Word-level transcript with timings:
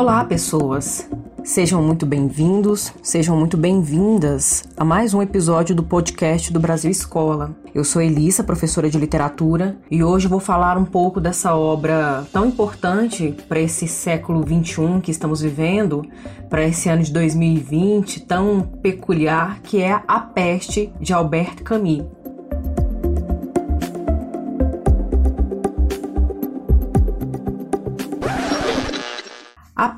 Olá, 0.00 0.24
pessoas! 0.24 1.06
Sejam 1.44 1.82
muito 1.82 2.06
bem-vindos, 2.06 2.90
sejam 3.02 3.36
muito 3.36 3.58
bem-vindas 3.58 4.64
a 4.74 4.82
mais 4.82 5.12
um 5.12 5.20
episódio 5.20 5.76
do 5.76 5.82
podcast 5.82 6.50
do 6.50 6.58
Brasil 6.58 6.90
Escola. 6.90 7.54
Eu 7.74 7.84
sou 7.84 8.00
Elissa, 8.00 8.42
professora 8.42 8.88
de 8.88 8.96
literatura, 8.96 9.76
e 9.90 10.02
hoje 10.02 10.26
vou 10.26 10.40
falar 10.40 10.78
um 10.78 10.86
pouco 10.86 11.20
dessa 11.20 11.54
obra 11.54 12.24
tão 12.32 12.46
importante 12.46 13.36
para 13.46 13.60
esse 13.60 13.86
século 13.86 14.42
XXI 14.42 15.02
que 15.02 15.10
estamos 15.10 15.42
vivendo, 15.42 16.02
para 16.48 16.66
esse 16.66 16.88
ano 16.88 17.02
de 17.02 17.12
2020 17.12 18.20
tão 18.20 18.62
peculiar, 18.80 19.60
que 19.60 19.82
é 19.82 20.00
A 20.08 20.18
Peste 20.18 20.90
de 20.98 21.12
Albert 21.12 21.62
Camus. 21.62 22.19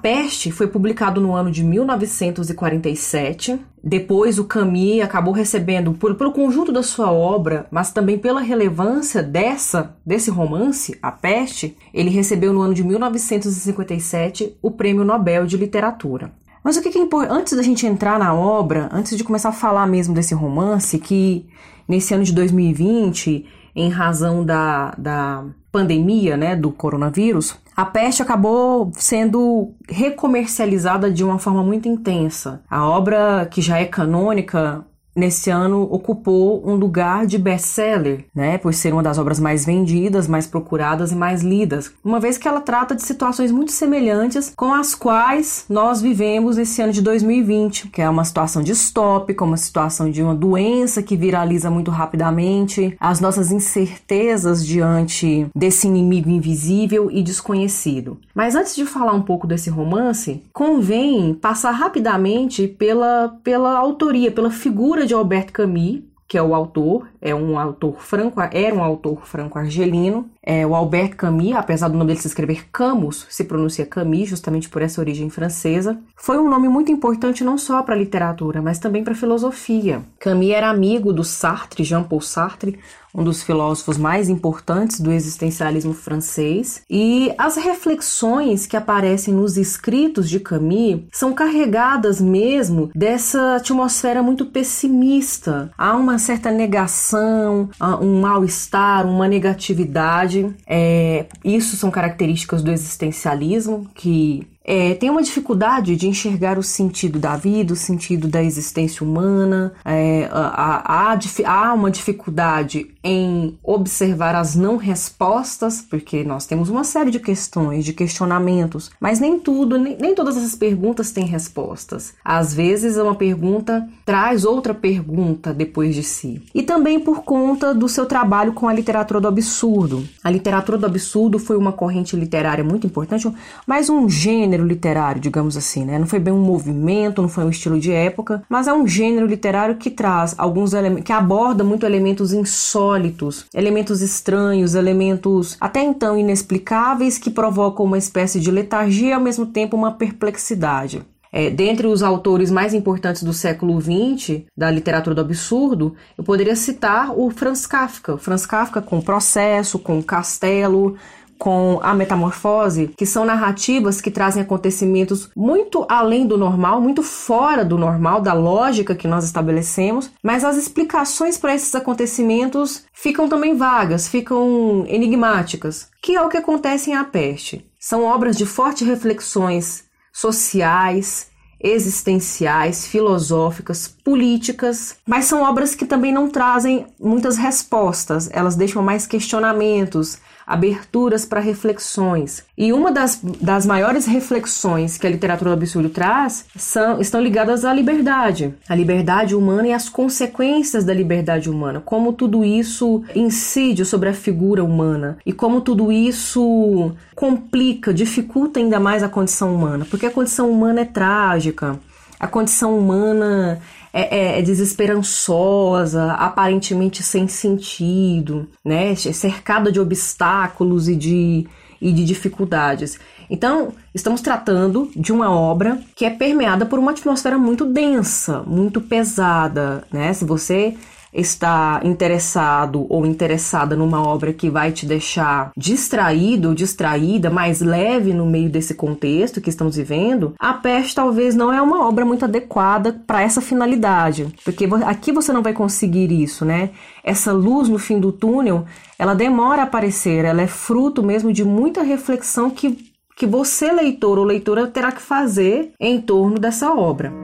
Peste 0.03 0.51
foi 0.51 0.67
publicado 0.67 1.21
no 1.21 1.33
ano 1.33 1.49
de 1.49 1.63
1947. 1.63 3.61
Depois, 3.83 4.37
o 4.37 4.45
Camus 4.45 5.01
acabou 5.01 5.33
recebendo, 5.33 5.93
por, 5.93 6.17
pelo 6.17 6.33
conjunto 6.33 6.73
da 6.73 6.83
sua 6.83 7.13
obra, 7.13 7.69
mas 7.71 7.93
também 7.93 8.19
pela 8.19 8.41
relevância 8.41 9.23
dessa 9.23 9.97
desse 10.05 10.29
romance, 10.29 10.99
A 11.01 11.13
Peste, 11.13 11.77
ele 11.95 12.11
recebeu 12.11 12.53
no 12.53 12.61
ano 12.61 12.75
de 12.75 12.83
1957 12.83 14.59
o 14.61 14.73
Prêmio 14.73 15.05
Nobel 15.05 15.47
de 15.47 15.57
Literatura. 15.57 16.33
Mas 16.65 16.77
o 16.77 16.83
que, 16.83 16.99
é 16.99 17.01
importante? 17.01 17.39
Antes 17.39 17.57
da 17.57 17.63
gente 17.63 17.87
entrar 17.87 18.19
na 18.19 18.35
obra, 18.35 18.89
antes 18.93 19.17
de 19.17 19.23
começar 19.23 19.51
a 19.51 19.53
falar 19.53 19.87
mesmo 19.87 20.15
desse 20.15 20.35
romance, 20.35 20.99
que 20.99 21.47
nesse 21.89 22.13
ano 22.13 22.25
de 22.25 22.33
2020, 22.33 23.47
em 23.75 23.89
razão 23.89 24.45
da, 24.45 24.95
da 24.99 25.45
pandemia, 25.71 26.37
né, 26.37 26.55
do 26.55 26.71
coronavírus, 26.71 27.57
a 27.77 27.85
peste 27.85 28.23
acabou 28.23 28.93
sendo 28.95 29.75
recomercializada 29.89 31.11
de 31.11 31.25
uma 31.25 31.39
forma 31.39 31.63
muito 31.63 31.89
intensa. 31.89 32.63
A 32.69 32.87
obra 32.87 33.47
que 33.51 33.63
já 33.63 33.79
é 33.79 33.85
canônica 33.85 34.85
nesse 35.15 35.51
ano 35.51 35.83
ocupou 35.91 36.63
um 36.67 36.75
lugar 36.75 37.27
de 37.27 37.39
best-seller, 37.39 38.25
né, 38.35 38.59
por 38.59 38.73
ser 38.73 38.93
uma 38.93 39.03
das 39.03 39.19
obras 39.19 39.39
mais 39.39 39.65
vendidas, 39.65 40.27
mais 40.27 40.47
procuradas 40.47 41.13
e 41.13 41.17
mais 41.17 41.43
lidas, 41.43 41.93
uma 42.05 42.21
vez 42.21 42.39
que 42.39 42.49
ela 42.49 42.61
trata 42.61 42.95
de 42.95 43.03
situações 43.03 43.51
muito 43.51 43.73
semelhantes 43.73 44.53
com 44.57 44.73
as 44.73 44.95
quais 44.95 45.65
nós 45.69 46.01
vivemos 46.01 46.57
nesse 46.57 46.81
ano 46.83 46.93
de 46.93 47.03
2020, 47.03 47.89
que 47.89 48.03
é 48.03 48.09
uma 48.09 48.25
situação 48.25 48.63
distópica, 48.63 49.45
uma 49.45 49.57
situação 49.57 50.11
de 50.11 50.23
uma 50.23 50.35
doença 50.35 51.03
que 51.03 51.17
viraliza 51.17 51.71
muito 51.71 51.91
rapidamente, 51.91 52.97
as 52.99 53.21
nossas 53.21 53.53
incertezas 53.53 54.65
diante 54.67 55.47
desse 55.55 55.87
inimigo 55.87 56.31
invisível 56.31 57.11
e 57.11 57.23
desconhecido. 57.23 58.19
Mas 58.35 58.55
antes 58.55 58.75
de 58.75 58.87
falar 58.87 59.13
um 59.13 59.23
pouco 59.23 59.47
desse 59.47 59.71
romance, 59.71 60.43
convém 60.53 61.35
passar 61.35 61.73
rapidamente 61.73 62.67
pela 62.67 63.29
pela 63.43 63.77
autoria, 63.77 64.31
pela 64.31 64.51
figura 64.51 65.02
de 65.07 65.15
Albert 65.15 65.53
Camus, 65.53 66.03
que 66.29 66.39
é 66.39 66.43
o 66.43 66.55
autor, 66.55 67.09
é 67.23 67.35
um 67.35 67.59
autor 67.59 68.01
franco, 68.01 68.41
era 68.41 68.75
um 68.75 68.83
autor 68.83 69.25
franco-argelino. 69.25 70.29
É, 70.43 70.67
o 70.67 70.75
Albert 70.75 71.17
Camus, 71.17 71.55
apesar 71.55 71.87
do 71.89 71.97
nome 71.97 72.09
dele 72.09 72.21
se 72.21 72.27
escrever 72.27 72.67
Camus, 72.73 73.27
se 73.31 73.45
pronuncia 73.45 73.87
Camus, 73.87 74.29
justamente 74.29 74.69
por 74.69 74.83
essa 74.83 75.01
origem 75.01 75.31
francesa. 75.31 75.99
Foi 76.17 76.37
um 76.37 76.51
nome 76.51 76.69
muito 76.69 76.91
importante 76.91 77.45
não 77.45 77.57
só 77.57 77.83
para 77.83 77.95
a 77.95 77.99
literatura, 77.99 78.61
mas 78.61 78.81
também 78.81 79.05
para 79.05 79.13
a 79.13 79.17
filosofia. 79.17 80.03
Camus 80.19 80.51
era 80.51 80.69
amigo 80.69 81.13
do 81.13 81.23
Sartre, 81.23 81.85
Jean-Paul 81.85 82.21
Sartre, 82.21 82.79
um 83.15 83.23
dos 83.23 83.43
filósofos 83.43 83.99
mais 83.99 84.29
importantes 84.29 84.99
do 84.99 85.13
existencialismo 85.13 85.93
francês, 85.93 86.83
e 86.89 87.33
as 87.37 87.57
reflexões 87.57 88.67
que 88.67 88.77
aparecem 88.77 89.35
nos 89.35 89.57
escritos 89.57 90.29
de 90.29 90.41
Camus 90.41 91.03
são 91.13 91.33
carregadas 91.33 92.21
mesmo 92.21 92.91
dessa 92.95 93.57
atmosfera 93.57 94.23
muito 94.23 94.47
pessimista. 94.47 95.71
Há 95.77 95.95
uma 95.95 96.19
certa 96.19 96.51
negação, 96.51 97.12
um 97.21 98.21
mal-estar, 98.21 99.07
uma 99.07 99.29
negatividade. 99.29 100.55
É, 100.67 101.27
isso 101.45 101.77
são 101.77 101.91
características 101.91 102.63
do 102.63 102.71
existencialismo 102.71 103.89
que 103.95 104.47
é, 104.65 104.95
tem 104.95 105.11
uma 105.11 105.23
dificuldade 105.23 105.97
de 105.97 106.09
enxergar 106.09 106.59
o 106.59 106.63
sentido 106.63 107.19
da 107.19 107.37
vida, 107.37 107.73
o 107.73 107.77
sentido 107.77 108.29
da 108.29 108.43
existência 108.43 109.05
humana, 109.05 109.73
é, 109.85 110.29
há, 110.31 111.13
há, 111.13 111.19
há 111.47 111.75
uma 111.75 111.91
dificuldade 111.91 112.89
em 113.03 113.59
observar 113.63 114.37
as 114.37 114.55
não 114.55 114.77
respostas, 114.77 115.83
porque 115.83 116.23
nós 116.23 116.47
temos 116.47 116.69
uma 116.69 116.85
série 116.85 117.11
de 117.11 117.19
questões, 117.19 117.85
de 117.85 117.93
questionamentos, 117.93 118.91
mas 119.01 119.19
nem 119.19 119.39
tudo, 119.39 119.77
nem, 119.77 119.97
nem 119.99 120.15
todas 120.15 120.37
essas 120.37 120.55
perguntas 120.55 121.11
têm 121.11 121.25
respostas. 121.25 122.15
Às 122.25 122.55
vezes, 122.55 122.97
uma 122.97 123.15
pergunta 123.15 123.89
traz 124.05 124.45
outra 124.45 124.73
pergunta 124.73 125.53
depois 125.53 125.95
de 125.95 126.03
si. 126.03 126.41
E 126.55 126.63
também 126.63 127.01
por 127.01 127.23
conta 127.25 127.75
do 127.75 127.89
seu 127.89 128.07
trabalho 128.07 128.53
com 128.53 128.69
a 128.69 128.73
literatura 128.73 129.21
do 129.21 129.29
absurdo. 129.29 130.07
A 130.23 130.31
literatura 130.31 130.79
do 130.79 130.87
absurdo 130.87 131.39
foi 131.39 131.57
uma 131.57 131.73
corrente 131.73 132.15
literária 132.15 132.63
muito 132.63 132.87
importante, 132.87 133.29
mas 133.67 133.91
um 133.91 134.09
gênero 134.09 134.52
literário, 134.61 135.21
digamos 135.21 135.57
assim, 135.57 135.85
né? 135.85 135.99
Não 135.99 136.07
foi 136.07 136.19
bem 136.19 136.33
um 136.33 136.43
movimento, 136.43 137.23
não 137.23 137.29
foi 137.29 137.45
um 137.45 137.51
estilo 137.51 137.79
de 137.81 137.93
época, 137.93 138.43
mas 138.49 138.67
é 138.67 138.73
um 138.73 138.87
gênero 138.87 139.27
literário 139.27 139.77
que 139.77 139.91
traz 139.91 140.35
alguns 140.37 140.75
elementos, 140.75 141.05
que 141.05 141.13
aborda 141.13 141.65
muito 141.65 141.87
elementos 141.87 142.33
insólitos 142.33 143.47
elementos 143.55 144.03
estranhos, 144.03 144.75
elementos 144.75 145.57
até 145.61 145.83
então 145.83 146.17
inexplicáveis 146.17 147.19
que 147.19 147.31
provocam 147.31 147.87
uma 147.87 147.99
espécie 147.99 148.41
de 148.41 148.51
letargia 148.51 149.11
e 149.11 149.13
ao 149.13 149.21
mesmo 149.21 149.47
tempo 149.47 149.77
uma 149.77 149.93
perplexidade. 149.93 151.03
É, 151.35 151.49
dentre 151.49 151.87
os 151.87 152.03
autores 152.03 152.51
mais 152.51 152.75
importantes 152.75 153.23
do 153.23 153.33
século 153.33 153.81
XX, 153.81 154.43
da 154.55 154.71
literatura 154.71 155.15
do 155.15 155.23
absurdo, 155.23 155.95
eu 156.17 156.23
poderia 156.23 156.55
citar 156.55 157.19
o 157.19 157.31
Franz 157.31 157.67
Kafka. 157.67 158.19
Franz 158.19 158.45
Kafka 158.45 158.83
com 158.83 159.01
Processo, 159.01 159.79
com 159.79 160.03
Castelo, 160.03 160.95
com 161.43 161.81
a 161.83 161.93
metamorfose, 161.93 162.95
que 162.97 163.05
são 163.05 163.25
narrativas 163.25 164.01
que 164.01 164.13
trazem 164.13 164.41
acontecimentos 164.41 165.29
muito 165.35 165.85
além 165.89 166.25
do 166.25 166.39
normal, 166.39 166.81
muito 166.81 167.03
fora 167.03 167.65
do 167.65 167.77
normal, 167.77 168.21
da 168.21 168.33
lógica 168.33 168.95
que 168.95 169.09
nós 169.09 169.25
estabelecemos, 169.25 170.09
mas 170.23 170.45
as 170.45 170.57
explicações 170.57 171.37
para 171.37 171.53
esses 171.53 171.75
acontecimentos 171.75 172.85
ficam 172.93 173.29
também 173.29 173.57
vagas, 173.57 174.07
ficam 174.07 174.85
enigmáticas, 174.87 175.89
que 176.01 176.15
é 176.15 176.23
o 176.23 176.29
que 176.29 176.37
acontece 176.37 176.93
em 176.93 176.95
A 176.95 177.03
Peste. 177.03 177.69
São 177.77 178.05
obras 178.05 178.37
de 178.37 178.47
fortes 178.47 178.87
reflexões 178.87 179.83
sociais, 180.13 181.27
existenciais, 181.61 182.87
filosóficas, 182.87 183.89
políticas, 184.05 184.97
mas 185.07 185.27
são 185.27 185.43
obras 185.43 185.75
que 185.75 185.87
também 185.87 186.13
não 186.13 186.29
trazem 186.29 186.87
muitas 187.01 187.37
respostas, 187.37 188.29
elas 188.33 188.57
deixam 188.57 188.83
mais 188.83 189.07
questionamentos, 189.07 190.19
aberturas 190.47 191.25
para 191.25 191.41
reflexões. 191.41 192.45
E 192.57 192.73
uma 192.73 192.91
das, 192.91 193.21
das 193.41 193.65
maiores 193.65 194.07
reflexões 194.07 194.99
que 194.99 195.07
a 195.07 195.11
literatura 195.11 195.51
do 195.51 195.55
absurdo 195.55 195.89
traz 195.89 196.45
são, 196.57 197.01
estão 197.01 197.21
ligadas 197.21 197.65
à 197.65 197.73
liberdade, 197.73 198.55
à 198.69 198.75
liberdade 198.75 199.35
humana 199.35 199.69
e 199.69 199.73
às 199.73 199.89
consequências 199.89 200.85
da 200.85 200.93
liberdade 200.93 201.49
humana, 201.49 201.81
como 201.81 202.13
tudo 202.13 202.45
isso 202.45 203.03
incide 203.15 203.85
sobre 203.85 204.09
a 204.09 204.15
figura 204.15 204.65
humana. 204.65 205.17
E 205.25 205.33
como 205.33 205.61
tudo 205.61 205.91
isso 205.93 206.93
complica, 207.15 207.95
dificulta 207.95 208.59
ainda 208.59 208.81
mais 208.81 209.03
a 209.03 209.09
condição 209.09 209.55
humana, 209.55 209.87
porque 209.89 210.07
a 210.07 210.11
condição 210.11 210.51
humana 210.51 210.81
é 210.81 210.85
trágica, 210.85 211.79
a 212.19 212.27
condição 212.27 212.79
humana 212.79 213.61
é, 213.93 214.37
é, 214.37 214.39
é 214.39 214.43
desesperançosa, 214.43 216.13
aparentemente 216.13 217.03
sem 217.03 217.29
sentido, 217.29 218.49
né? 218.65 218.95
cercada 218.95 219.71
de 219.71 219.79
obstáculos 219.79 220.89
e 220.89 220.97
de, 220.97 221.47
e 221.81 221.93
de 221.93 222.05
dificuldades. 222.05 222.99
Então, 223.29 223.73
estamos 223.95 224.21
tratando 224.21 224.91
de 224.95 225.13
uma 225.13 225.31
obra 225.31 225.81
que 225.95 226.05
é 226.05 226.11
permeada 226.11 226.67
por 226.67 226.79
uma 226.79 226.91
atmosfera 226.91 227.39
muito 227.39 227.65
densa, 227.65 228.43
muito 228.47 228.81
pesada, 228.81 229.85
né? 229.91 230.13
Se 230.13 230.25
você 230.25 230.77
está 231.13 231.81
interessado 231.85 232.87
ou 232.89 233.05
interessada 233.05 233.77
numa 233.77 234.03
obra 234.03 234.33
que 234.33 234.49
vai 234.49 234.73
te 234.73 234.87
deixar 234.87 235.53
distraído 235.57 236.49
ou 236.49 236.55
distraída, 236.55 237.31
mais 237.31 237.61
leve 237.61 238.15
no 238.15 238.27
meio 238.27 238.49
desse 238.49 238.75
contexto 238.75 239.41
que 239.41 239.51
estamos 239.51 239.77
vivendo, 239.77 240.35
A 240.39 240.55
Peste 240.55 240.95
talvez 240.95 241.35
não 241.35 241.53
é 241.53 241.61
uma 241.61 241.87
obra 241.87 242.05
muito 242.05 242.25
adequada 242.25 243.01
para 243.07 243.23
essa 243.23 243.41
finalidade, 243.41 244.33
porque 244.45 244.69
aqui 244.87 245.13
você 245.13 245.33
não 245.33 245.43
vai 245.43 245.53
conseguir 245.53 246.11
isso, 246.11 246.45
né? 246.45 246.71
Essa 247.05 247.33
luz 247.33 247.69
no 247.69 247.79
fim 247.79 247.99
do 247.99 248.13
túnel, 248.13 248.65
ela 248.99 249.15
demora 249.15 249.63
a 249.63 249.65
aparecer, 249.65 250.25
ela 250.25 250.43
é 250.43 250.47
fruto 250.47 251.03
mesmo 251.03 251.33
de 251.33 251.45
muita 251.45 251.83
reflexão 251.83 252.49
que 252.51 252.91
que 253.15 253.27
você, 253.27 253.71
leitor 253.71 254.19
ou 254.19 254.25
leitora, 254.25 254.67
terá 254.67 254.91
que 254.91 255.03
fazer 255.03 255.73
em 255.79 256.01
torno 256.01 256.39
dessa 256.39 256.73
obra. 256.73 257.22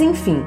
Mas 0.00 0.08
enfim, 0.08 0.42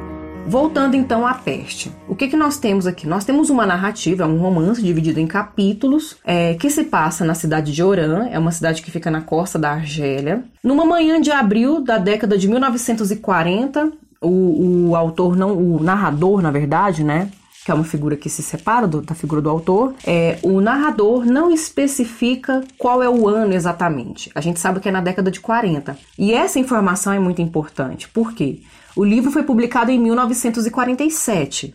Voltando 0.46 0.96
então 0.96 1.26
à 1.26 1.36
peste. 1.36 1.90
O 2.06 2.18
que, 2.18 2.28
que 2.28 2.36
nós 2.36 2.58
temos 2.58 2.86
aqui? 2.86 3.08
Nós 3.08 3.24
temos 3.24 3.50
uma 3.50 3.66
narrativa, 3.66 4.26
um 4.28 4.38
romance 4.38 4.82
dividido 4.82 5.18
em 5.18 5.26
capítulos, 5.26 6.18
é, 6.26 6.56
que 6.56 6.70
se 6.70 6.84
passa 6.84 7.24
na 7.24 7.34
cidade 7.34 7.72
de 7.72 7.82
Oran, 7.82 8.28
é 8.30 8.38
uma 8.38 8.52
cidade 8.52 8.82
que 8.82 8.92
fica 8.92 9.10
na 9.10 9.22
costa 9.22 9.58
da 9.58 9.72
Argélia. 9.72 10.44
Numa 10.62 10.84
manhã 10.84 11.22
de 11.22 11.32
abril 11.32 11.80
da 11.80 11.98
década 11.98 12.38
de 12.38 12.50
1940, 12.50 13.94
o, 14.20 14.90
o 14.90 14.96
autor, 14.98 15.38
não, 15.38 15.56
o 15.56 15.82
narrador, 15.82 16.42
na 16.42 16.52
verdade, 16.52 17.02
né? 17.06 17.30
que 17.64 17.72
é 17.72 17.74
uma 17.74 17.86
figura 17.86 18.18
que 18.18 18.30
se 18.30 18.44
separa 18.44 18.86
do, 18.86 19.02
da 19.02 19.16
figura 19.16 19.42
do 19.42 19.50
autor, 19.50 19.94
é, 20.06 20.38
o 20.44 20.60
narrador 20.60 21.26
não 21.26 21.50
especifica 21.50 22.62
qual 22.78 23.02
é 23.02 23.10
o 23.10 23.28
ano 23.30 23.54
exatamente. 23.54 24.30
A 24.36 24.42
gente 24.42 24.60
sabe 24.60 24.82
que 24.82 24.90
é 24.90 24.92
na 24.92 25.00
década 25.00 25.32
de 25.32 25.40
40. 25.40 25.98
E 26.20 26.34
essa 26.34 26.60
informação 26.60 27.14
é 27.14 27.20
muito 27.20 27.42
importante. 27.42 28.10
Por 28.10 28.34
quê? 28.34 28.60
O 28.96 29.04
livro 29.04 29.32
foi 29.32 29.44
publicado 29.44 29.90
em 29.90 30.00
1947. 30.00 31.74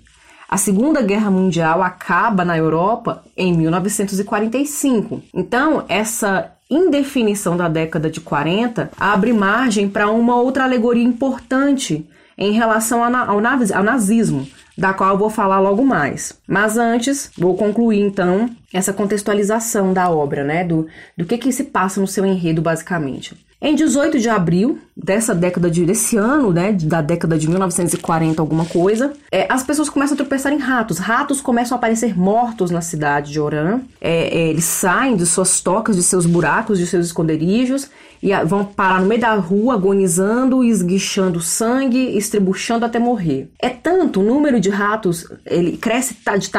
A 0.49 0.57
Segunda 0.57 1.03
Guerra 1.03 1.31
Mundial 1.31 1.83
acaba 1.83 2.45
na 2.45 2.57
Europa 2.57 3.25
em 3.37 3.53
1945. 3.53 5.23
Então, 5.35 5.85
essa 5.89 6.53
indefinição 6.71 7.57
da 7.57 7.69
década 7.69 8.09
de 8.09 8.21
40 8.21 8.91
abre 8.99 9.33
margem 9.33 9.89
para 9.89 10.11
uma 10.11 10.37
outra 10.37 10.65
alegoria 10.65 11.03
importante 11.03 12.09
em 12.37 12.53
relação 12.53 13.03
ao, 13.03 13.41
nazismo, 13.83 14.47
da 14.77 14.95
qual 14.95 15.11
eu 15.11 15.19
vou 15.19 15.29
falar 15.29 15.59
logo 15.59 15.85
mais. 15.85 16.39
Mas 16.47 16.79
antes, 16.79 17.33
vou 17.37 17.57
concluir 17.57 18.01
então 18.01 18.49
essa 18.73 18.93
contextualização 18.93 19.93
da 19.93 20.09
obra, 20.09 20.45
né, 20.45 20.63
do, 20.63 20.87
do 21.17 21.25
que 21.25 21.37
que 21.37 21.51
se 21.51 21.65
passa 21.65 22.01
no 22.01 22.07
seu 22.07 22.25
enredo 22.25 22.63
basicamente. 22.63 23.37
Em 23.61 23.75
18 23.75 24.21
de 24.21 24.29
abril 24.29 24.79
dessa 24.97 25.35
década 25.35 25.69
de 25.69 25.85
desse 25.85 26.17
ano, 26.17 26.53
né, 26.53 26.73
da 26.73 27.01
década 27.01 27.37
de 27.37 27.49
1940 27.49 28.41
alguma 28.41 28.65
coisa, 28.65 29.13
é, 29.33 29.53
as 29.53 29.65
pessoas 29.65 29.91
começam 29.91 30.15
a 30.15 30.17
tropeçar 30.17 30.53
em 30.53 30.59
ratos. 30.59 30.99
Ratos 30.99 31.41
começam 31.41 31.75
a 31.75 31.79
aparecer 31.79 32.17
mortos 32.17 32.71
na 32.71 32.81
cidade 32.81 33.33
de 33.33 33.41
Oran. 33.41 33.81
É, 34.01 34.29
é, 34.29 34.49
eles 34.51 34.65
saem 34.65 35.17
de 35.17 35.27
suas 35.27 35.61
tocas, 35.61 35.97
de 35.97 36.05
seus 36.05 36.25
buracos, 36.25 36.79
de 36.79 36.87
seus 36.87 37.07
esconderijos 37.07 37.91
e 38.23 38.33
vão 38.45 38.65
parar 38.65 39.01
no 39.01 39.07
meio 39.07 39.21
da 39.21 39.35
rua 39.35 39.75
agonizando, 39.75 40.65
esguichando 40.65 41.41
sangue, 41.41 42.17
estribuchando 42.17 42.85
até 42.85 42.99
morrer. 42.99 43.51
É 43.59 43.69
tanto 43.69 44.21
o 44.21 44.25
número 44.25 44.61
de 44.61 44.71
ratos, 44.71 45.27
ele 45.47 45.77
cresce 45.77 46.15
de, 46.15 46.51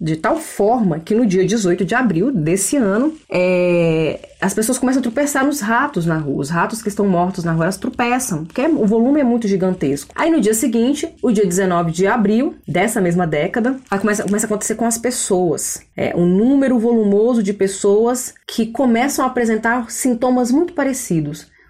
de 0.00 0.16
tal 0.16 0.36
forma 0.36 1.00
que 1.00 1.14
no 1.14 1.26
dia 1.26 1.44
18 1.44 1.84
de 1.84 1.94
abril 1.94 2.30
desse 2.30 2.76
ano, 2.76 3.14
é, 3.30 4.20
as 4.40 4.52
pessoas 4.52 4.78
começam 4.78 5.00
a 5.00 5.02
tropeçar 5.02 5.44
nos 5.44 5.60
ratos 5.60 6.04
na 6.04 6.18
rua. 6.18 6.40
Os 6.40 6.50
ratos 6.50 6.82
que 6.82 6.88
estão 6.88 7.06
mortos 7.06 7.44
na 7.44 7.52
rua, 7.52 7.64
elas 7.64 7.76
tropeçam, 7.76 8.44
porque 8.44 8.60
é, 8.60 8.68
o 8.68 8.86
volume 8.86 9.20
é 9.20 9.24
muito 9.24 9.48
gigantesco. 9.48 10.12
Aí 10.14 10.30
no 10.30 10.40
dia 10.40 10.54
seguinte, 10.54 11.08
o 11.22 11.32
dia 11.32 11.46
19 11.46 11.90
de 11.90 12.06
abril 12.06 12.54
dessa 12.66 13.00
mesma 13.00 13.26
década, 13.26 13.76
começa, 14.00 14.22
começa 14.24 14.46
a 14.46 14.48
acontecer 14.48 14.74
com 14.74 14.84
as 14.84 14.98
pessoas. 14.98 15.80
É 15.96 16.14
um 16.14 16.26
número 16.26 16.78
volumoso 16.78 17.42
de 17.42 17.52
pessoas 17.52 18.34
que 18.46 18.66
começam 18.66 19.24
a 19.24 19.28
apresentar 19.28 19.90
sintomas 19.90 20.50
muito 20.50 20.74
parecidos. 20.74 21.05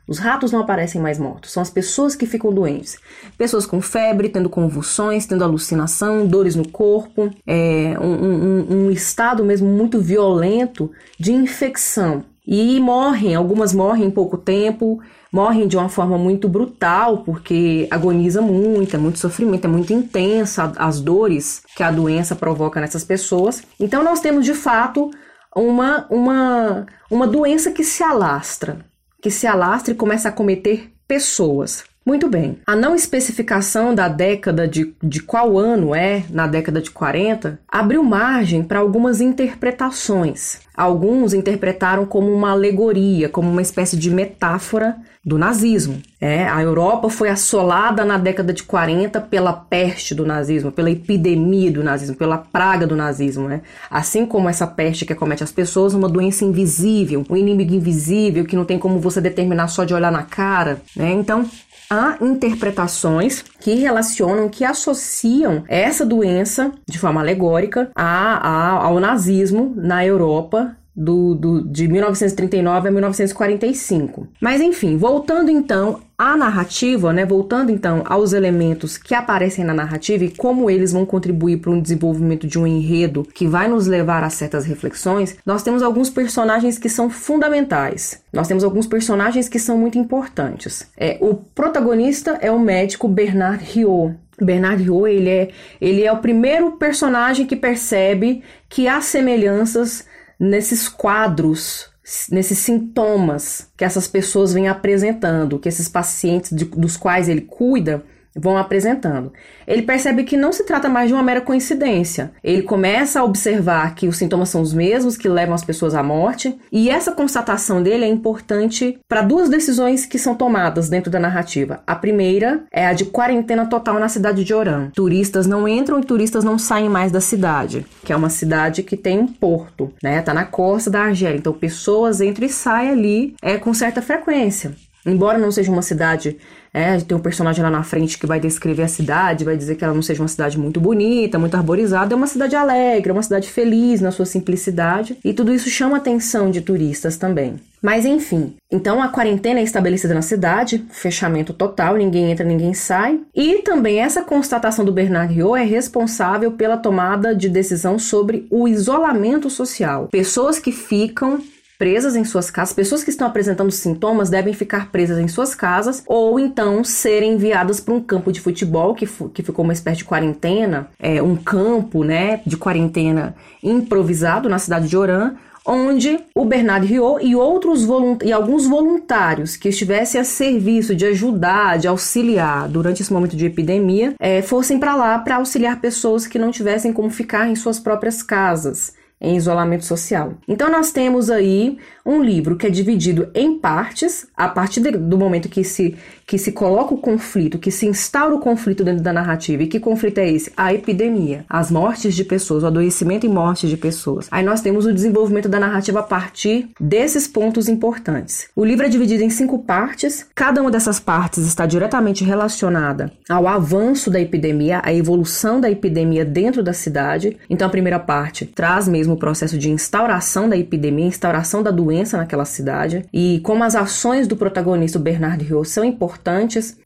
Os 0.09 0.19
ratos 0.19 0.53
não 0.53 0.61
aparecem 0.61 1.01
mais 1.01 1.19
mortos, 1.19 1.51
são 1.51 1.61
as 1.61 1.69
pessoas 1.71 2.15
que 2.15 2.27
ficam 2.27 2.53
doentes. 2.53 2.97
Pessoas 3.37 3.67
com 3.67 3.81
febre, 3.81 4.29
tendo 4.29 4.49
convulsões, 4.49 5.27
tendo 5.27 5.43
alucinação, 5.43 6.27
dores 6.27 6.55
no 6.55 6.69
corpo, 6.69 7.29
é, 7.45 7.97
um, 8.01 8.13
um, 8.13 8.67
um 8.87 8.91
estado 8.91 9.45
mesmo 9.45 9.69
muito 9.69 10.01
violento 10.01 10.93
de 11.19 11.33
infecção. 11.33 12.25
E 12.47 12.79
morrem, 12.79 13.35
algumas 13.35 13.73
morrem 13.75 14.05
em 14.05 14.11
pouco 14.11 14.39
tempo, 14.39 15.01
morrem 15.33 15.67
de 15.67 15.77
uma 15.77 15.89
forma 15.89 16.17
muito 16.17 16.49
brutal, 16.49 17.25
porque 17.25 17.89
agoniza 17.91 18.41
muito, 18.41 18.95
é 18.95 18.99
muito 19.01 19.19
sofrimento, 19.19 19.65
é 19.65 19.69
muito 19.69 19.93
intensa 19.93 20.73
as 20.77 21.01
dores 21.01 21.63
que 21.77 21.83
a 21.83 21.91
doença 21.91 22.37
provoca 22.37 22.81
nessas 22.81 23.03
pessoas. 23.03 23.65
Então 23.81 24.05
nós 24.05 24.21
temos 24.21 24.45
de 24.45 24.55
fato 24.55 25.11
uma, 25.57 26.07
uma, 26.09 26.87
uma 27.11 27.27
doença 27.27 27.73
que 27.73 27.83
se 27.83 28.05
alastra, 28.05 28.79
que 29.27 29.31
se 29.33 29.45
alastra 29.45 29.93
e 29.93 29.97
começa 29.97 30.29
a 30.29 30.33
cometer 30.33 30.93
pessoas. 31.05 31.83
Muito 32.07 32.29
bem. 32.29 32.59
A 32.65 32.77
não 32.77 32.95
especificação 32.95 33.93
da 33.93 34.07
década 34.07 34.69
de, 34.69 34.95
de 35.03 35.21
qual 35.21 35.59
ano 35.59 35.93
é, 35.93 36.23
na 36.31 36.47
década 36.47 36.81
de 36.81 36.89
40, 36.89 37.59
abriu 37.67 38.05
margem 38.05 38.63
para 38.63 38.79
algumas 38.79 39.21
interpretações. 39.21 40.61
Alguns 40.77 41.35
interpretaram 41.35 42.07
como 42.07 42.33
uma 42.33 42.53
alegoria, 42.53 43.29
como 43.29 43.51
uma 43.51 43.63
espécie 43.63 43.97
de 43.97 44.09
metáfora 44.09 44.97
do 45.27 45.37
nazismo. 45.37 46.01
É, 46.21 46.47
a 46.47 46.63
Europa 46.63 47.11
foi 47.11 47.29
assolada 47.29 48.05
na 48.05 48.17
década 48.17 48.53
de 48.53 48.63
40 48.63 49.21
pela 49.23 49.53
peste 49.53 50.15
do 50.15 50.25
nazismo, 50.25 50.71
pela 50.71 50.89
epidemia 50.89 51.73
do 51.73 51.83
nazismo, 51.83 52.15
pela 52.15 52.39
praga 52.39 52.87
do 52.87 52.95
nazismo. 52.95 53.49
Né? 53.49 53.63
Assim 53.91 54.25
como 54.25 54.49
essa 54.49 54.69
peste 54.69 55.05
que 55.05 55.13
acomete 55.13 55.43
as 55.43 55.51
pessoas, 55.51 55.95
uma 55.95 56.09
doença 56.09 56.45
invisível, 56.45 57.25
um 57.29 57.37
inimigo 57.37 57.75
invisível 57.75 58.45
que 58.45 58.55
não 58.55 58.65
tem 58.65 58.79
como 58.79 59.01
você 59.01 59.21
determinar 59.21 59.67
só 59.67 59.83
de 59.83 59.93
olhar 59.93 60.13
na 60.13 60.23
cara. 60.23 60.81
Né? 60.95 61.11
Então, 61.11 61.45
há 61.91 62.17
interpretações 62.21 63.43
que 63.61 63.75
relacionam, 63.75 64.49
que 64.49 64.65
associam 64.65 65.65
essa 65.69 66.05
doença 66.05 66.73
de 66.87 66.99
forma 66.99 67.21
alegórica 67.21 67.91
a, 67.95 68.49
a, 68.49 68.71
ao 68.85 69.01
nazismo 69.01 69.73
na 69.77 70.05
Europa 70.05 70.77
do, 70.97 71.35
do, 71.35 71.63
de 71.69 71.87
1939 71.87 72.89
a 72.89 72.91
1945. 72.91 74.29
Mas 74.41 74.61
enfim, 74.61 74.97
voltando 74.97 75.51
então 75.51 76.01
à 76.17 76.35
narrativa, 76.35 77.13
né, 77.13 77.27
voltando 77.27 77.71
então 77.71 78.03
aos 78.07 78.33
elementos 78.33 78.97
que 78.97 79.15
aparecem 79.15 79.65
na 79.65 79.75
narrativa 79.75 80.25
e 80.25 80.31
como 80.31 80.71
eles 80.71 80.93
vão 80.93 81.05
contribuir 81.05 81.59
para 81.59 81.71
o 81.71 81.83
desenvolvimento 81.83 82.47
de 82.47 82.59
um 82.59 82.67
enredo 82.67 83.23
que 83.35 83.47
vai 83.47 83.69
nos 83.69 83.87
levar 83.87 84.25
a 84.25 84.31
certas 84.31 84.65
reflexões, 84.65 85.37
nós 85.45 85.63
temos 85.63 85.83
alguns 85.83 86.09
personagens 86.09 86.79
que 86.79 86.89
são 86.89 87.11
fundamentais. 87.11 88.23
Nós 88.33 88.49
temos 88.49 88.65
alguns 88.65 88.87
personagens 88.87 89.49
que 89.49 89.59
são 89.59 89.77
muito 89.77 89.99
importantes. 89.99 90.91
É, 90.97 91.19
o 91.21 91.35
protagonista 91.35 92.39
é 92.41 92.51
o 92.51 92.59
médico 92.59 93.07
Bernard 93.07 93.63
Riot, 93.63 94.17
Bernard 94.41 94.83
Riot, 94.83 95.09
ele 95.09 95.31
é, 95.31 95.49
ele 95.81 96.05
é 96.05 96.13
o 96.13 96.19
primeiro 96.19 96.73
personagem 96.73 97.47
que 97.47 97.57
percebe 97.57 98.43
que 98.69 98.89
há 98.89 99.01
semelhanças 99.01 100.07
nesses 100.39 100.89
quadros, 100.89 101.91
nesses 102.31 102.59
sintomas 102.59 103.69
que 103.77 103.85
essas 103.85 104.07
pessoas 104.07 104.53
vêm 104.53 104.69
apresentando, 104.69 105.59
que 105.59 105.69
esses 105.69 105.89
pacientes 105.89 106.51
de, 106.55 106.65
dos 106.65 106.97
quais 106.97 107.29
ele 107.29 107.41
cuida 107.41 108.05
vão 108.37 108.59
apresentando. 108.59 109.33
Ele 109.67 109.83
percebe 109.83 110.25
que 110.25 110.37
não 110.37 110.53
se 110.53 110.65
trata 110.65 110.89
mais 110.89 111.09
de 111.09 111.15
uma 111.15 111.23
mera 111.23 111.41
coincidência. 111.41 112.33
Ele 112.45 112.63
começa 112.63 113.21
a 113.21 113.25
observar 113.25 113.95
que 113.95 114.07
os 114.07 114.17
sintomas 114.17 114.49
são 114.49 114.61
os 114.61 114.73
mesmos 114.73 115.17
que 115.17 115.29
levam 115.29 115.55
as 115.55 115.65
pessoas 115.65 115.95
à 115.95 116.03
morte, 116.03 116.57
e 116.71 116.91
essa 116.91 117.13
constatação 117.13 117.83
dele 117.83 118.05
é 118.05 118.09
importante 118.09 118.99
para 119.09 119.23
duas 119.23 119.49
decisões 119.49 120.07
que 120.07 120.19
são 120.19 120.35
tomadas 120.35 120.89
dentro 120.89 121.11
da 121.11 121.19
narrativa. 121.19 121.81
A 121.87 121.95
primeira 121.95 122.65
é 122.71 122.87
a 122.87 122.93
de 122.93 123.07
quarentena 123.07 123.67
total 123.67 123.99
na 123.99 124.09
cidade 124.09 124.45
de 124.45 124.55
Oran. 124.55 124.91
Turistas 124.95 125.47
não 125.47 125.67
entram 125.67 125.99
e 125.99 126.05
turistas 126.05 126.45
não 126.45 126.59
saem 126.59 126.89
mais 126.89 127.11
da 127.11 127.21
cidade, 127.21 127.87
que 128.05 128.13
é 128.13 128.17
uma 128.17 128.31
cidade 128.31 128.83
que 128.83 128.97
tem 128.97 129.19
um 129.19 129.27
porto, 129.27 129.93
né? 130.03 130.21
Tá 130.23 130.35
na 130.35 130.45
costa 130.45 130.91
da 130.91 131.03
Argélia, 131.03 131.39
então 131.39 131.53
pessoas 131.53 132.21
entram 132.21 132.47
e 132.47 132.51
saem 132.51 132.91
ali 132.91 133.35
é 133.43 133.57
com 133.57 133.73
certa 133.73 134.03
frequência. 134.03 134.73
Embora 135.07 135.39
não 135.39 135.53
seja 135.53 135.71
uma 135.71 135.83
cidade 135.83 136.37
é, 136.73 136.99
tem 136.99 137.17
um 137.17 137.21
personagem 137.21 137.63
lá 137.63 137.71
na 137.71 137.83
frente 137.83 138.19
que 138.19 138.27
vai 138.27 138.41
descrever 138.41 138.83
a 138.83 138.89
cidade, 138.89 139.45
vai 139.45 139.57
dizer 139.57 139.77
que 139.77 139.85
ela 139.85 139.95
não 139.95 140.03
seja 140.03 140.23
uma 140.23 140.29
cidade 140.29 140.59
muito 140.59 140.81
bonita, 140.81 141.39
muito 141.39 141.57
arborizada, 141.57 142.15
é 142.15 142.17
uma 142.17 142.27
cidade 142.27 142.55
alegre, 142.57 143.11
é 143.11 143.13
uma 143.13 143.23
cidade 143.23 143.49
feliz 143.49 144.01
na 144.01 144.11
sua 144.11 144.27
simplicidade, 144.27 145.17
e 145.25 145.33
tudo 145.33 145.53
isso 145.53 145.69
chama 145.69 145.97
a 145.97 145.99
atenção 145.99 146.51
de 146.51 146.61
turistas 146.61 147.17
também. 147.17 147.57
Mas 147.83 148.05
enfim, 148.05 148.57
então 148.71 149.01
a 149.03 149.09
quarentena 149.09 149.61
é 149.61 149.63
estabelecida 149.63 150.13
na 150.13 150.23
cidade, 150.23 150.85
fechamento 150.91 151.53
total, 151.53 151.97
ninguém 151.97 152.31
entra, 152.31 152.45
ninguém 152.45 152.75
sai. 152.75 153.21
E 153.35 153.63
também 153.63 154.01
essa 154.01 154.23
constatação 154.23 154.85
do 154.85 154.93
Bernard 154.93 155.33
Riot 155.33 155.57
é 155.57 155.65
responsável 155.65 156.51
pela 156.53 156.77
tomada 156.77 157.35
de 157.35 157.49
decisão 157.49 157.99
sobre 157.99 158.47
o 158.51 158.67
isolamento 158.67 159.49
social. 159.49 160.09
Pessoas 160.09 160.59
que 160.59 160.73
ficam 160.73 161.39
presas 161.79 162.17
em 162.17 162.25
suas 162.25 162.51
casas. 162.51 162.75
Pessoas 162.75 163.05
que 163.05 163.11
estão 163.11 163.27
apresentando 163.27 163.71
sintomas 163.71 164.31
devem 164.31 164.55
ficar 164.55 164.91
presas 164.91 165.19
em 165.19 165.29
suas 165.29 165.55
casas 165.55 166.03
ou 166.07 166.39
então 166.39 166.83
serem 166.85 167.35
enviadas 167.35 167.81
para 167.81 167.95
um 167.95 168.01
campo 168.01 168.33
de 168.33 168.41
futebol 168.41 168.95
que, 168.95 169.07
que 169.33 169.43
ficou 169.43 169.65
uma 169.65 169.73
espécie 169.73 169.99
de 169.99 170.05
quarentena, 170.05 170.89
é, 170.99 171.23
um 171.23 171.37
campo, 171.37 172.05
né, 172.05 172.41
de 172.47 172.57
quarentena 172.57 173.35
improvisado 173.63 174.49
na 174.49 174.59
cidade 174.59 174.89
de 174.89 174.97
Oran, 174.97 175.35
onde 175.67 176.19
o 176.35 176.45
Bernard 176.45 176.87
Riot 176.87 177.27
e 177.27 177.35
outros 177.35 177.87
e 178.25 178.33
alguns 178.33 178.67
voluntários 178.67 179.57
que 179.57 179.69
estivessem 179.69 180.21
a 180.21 180.25
serviço 180.25 180.95
de 180.95 181.07
ajudar, 181.07 181.79
de 181.79 181.89
auxiliar 181.89 182.69
durante 182.69 183.03
esse 183.03 183.13
momento 183.13 183.37
de 183.37 183.47
epidemia, 183.47 184.15
é, 184.21 184.41
fossem 184.43 184.79
para 184.79 184.95
lá 184.95 185.19
para 185.19 185.37
auxiliar 185.37 185.81
pessoas 185.81 186.27
que 186.27 186.39
não 186.39 186.53
tivessem 186.53 186.93
como 186.93 187.11
ficar 187.11 187.49
em 187.49 187.57
suas 187.57 187.81
próprias 187.81 188.23
casas 188.23 188.95
em 189.21 189.37
isolamento 189.37 189.85
social. 189.85 190.35
Então 190.47 190.71
nós 190.71 190.93
temos 190.93 191.31
aí 191.31 191.79
um 192.05 192.23
livro 192.23 192.57
que 192.57 192.67
é 192.67 192.71
dividido 192.71 193.31
em 193.35 193.59
partes, 193.59 194.27
a 194.37 194.49
partir 194.49 194.81
do 194.81 195.19
momento 195.19 195.49
que 195.49 195.65
se 195.65 195.97
que 196.27 196.39
se 196.39 196.51
coloca 196.51 196.93
o 196.93 196.99
conflito, 196.99 197.59
que 197.59 197.71
se 197.71 197.87
instaura 197.87 198.35
o 198.35 198.41
conflito 198.41 198.83
dentro 198.83 199.03
da 199.03 199.13
narrativa. 199.13 199.63
E 199.63 199.69
que 199.69 199.79
conflito 199.79 200.19
é 200.19 200.29
esse? 200.29 200.53
A 200.57 200.75
epidemia, 200.75 201.45
as 201.49 201.71
mortes 201.71 202.15
de 202.17 202.25
pessoas, 202.25 202.65
o 202.65 202.67
adoecimento 202.67 203.25
e 203.25 203.29
morte 203.29 203.69
de 203.69 203.77
pessoas. 203.77 204.27
Aí 204.31 204.45
nós 204.45 204.61
temos 204.61 204.85
o 204.87 204.93
desenvolvimento 204.93 205.49
da 205.49 205.61
narrativa 205.61 206.01
a 206.01 206.03
partir 206.03 206.69
desses 206.81 207.29
pontos 207.29 207.69
importantes. 207.69 208.49
O 208.57 208.65
livro 208.65 208.85
é 208.85 208.89
dividido 208.89 209.23
em 209.23 209.31
cinco 209.31 209.61
partes, 209.61 210.27
cada 210.35 210.61
uma 210.61 210.71
dessas 210.71 210.99
partes 210.99 211.47
está 211.47 211.65
diretamente 211.65 212.25
relacionada 212.25 213.13
ao 213.29 213.47
avanço 213.47 214.11
da 214.11 214.21
epidemia, 214.21 214.81
à 214.83 214.93
evolução 214.93 215.61
da 215.61 215.71
epidemia 215.71 216.25
dentro 216.25 216.63
da 216.63 216.73
cidade. 216.73 217.37
Então 217.49 217.69
a 217.69 217.71
primeira 217.71 218.01
parte 218.01 218.47
traz 218.47 218.89
mesmo 218.89 219.15
o 219.15 219.19
processo 219.19 219.57
de 219.57 219.71
instauração 219.71 220.49
da 220.49 220.57
epidemia, 220.57 221.07
instauração 221.07 221.63
da 221.63 221.71
doença 221.71 222.17
naquela 222.17 222.45
cidade 222.45 223.05
e 223.13 223.41
como 223.45 223.63
as 223.63 223.77
ações 223.77 224.27
do 224.27 224.37
protagonista 224.37 224.99
Bernard 224.99 225.45
Riot 225.45 225.69
são 225.69 225.85
importantes 225.85 226.16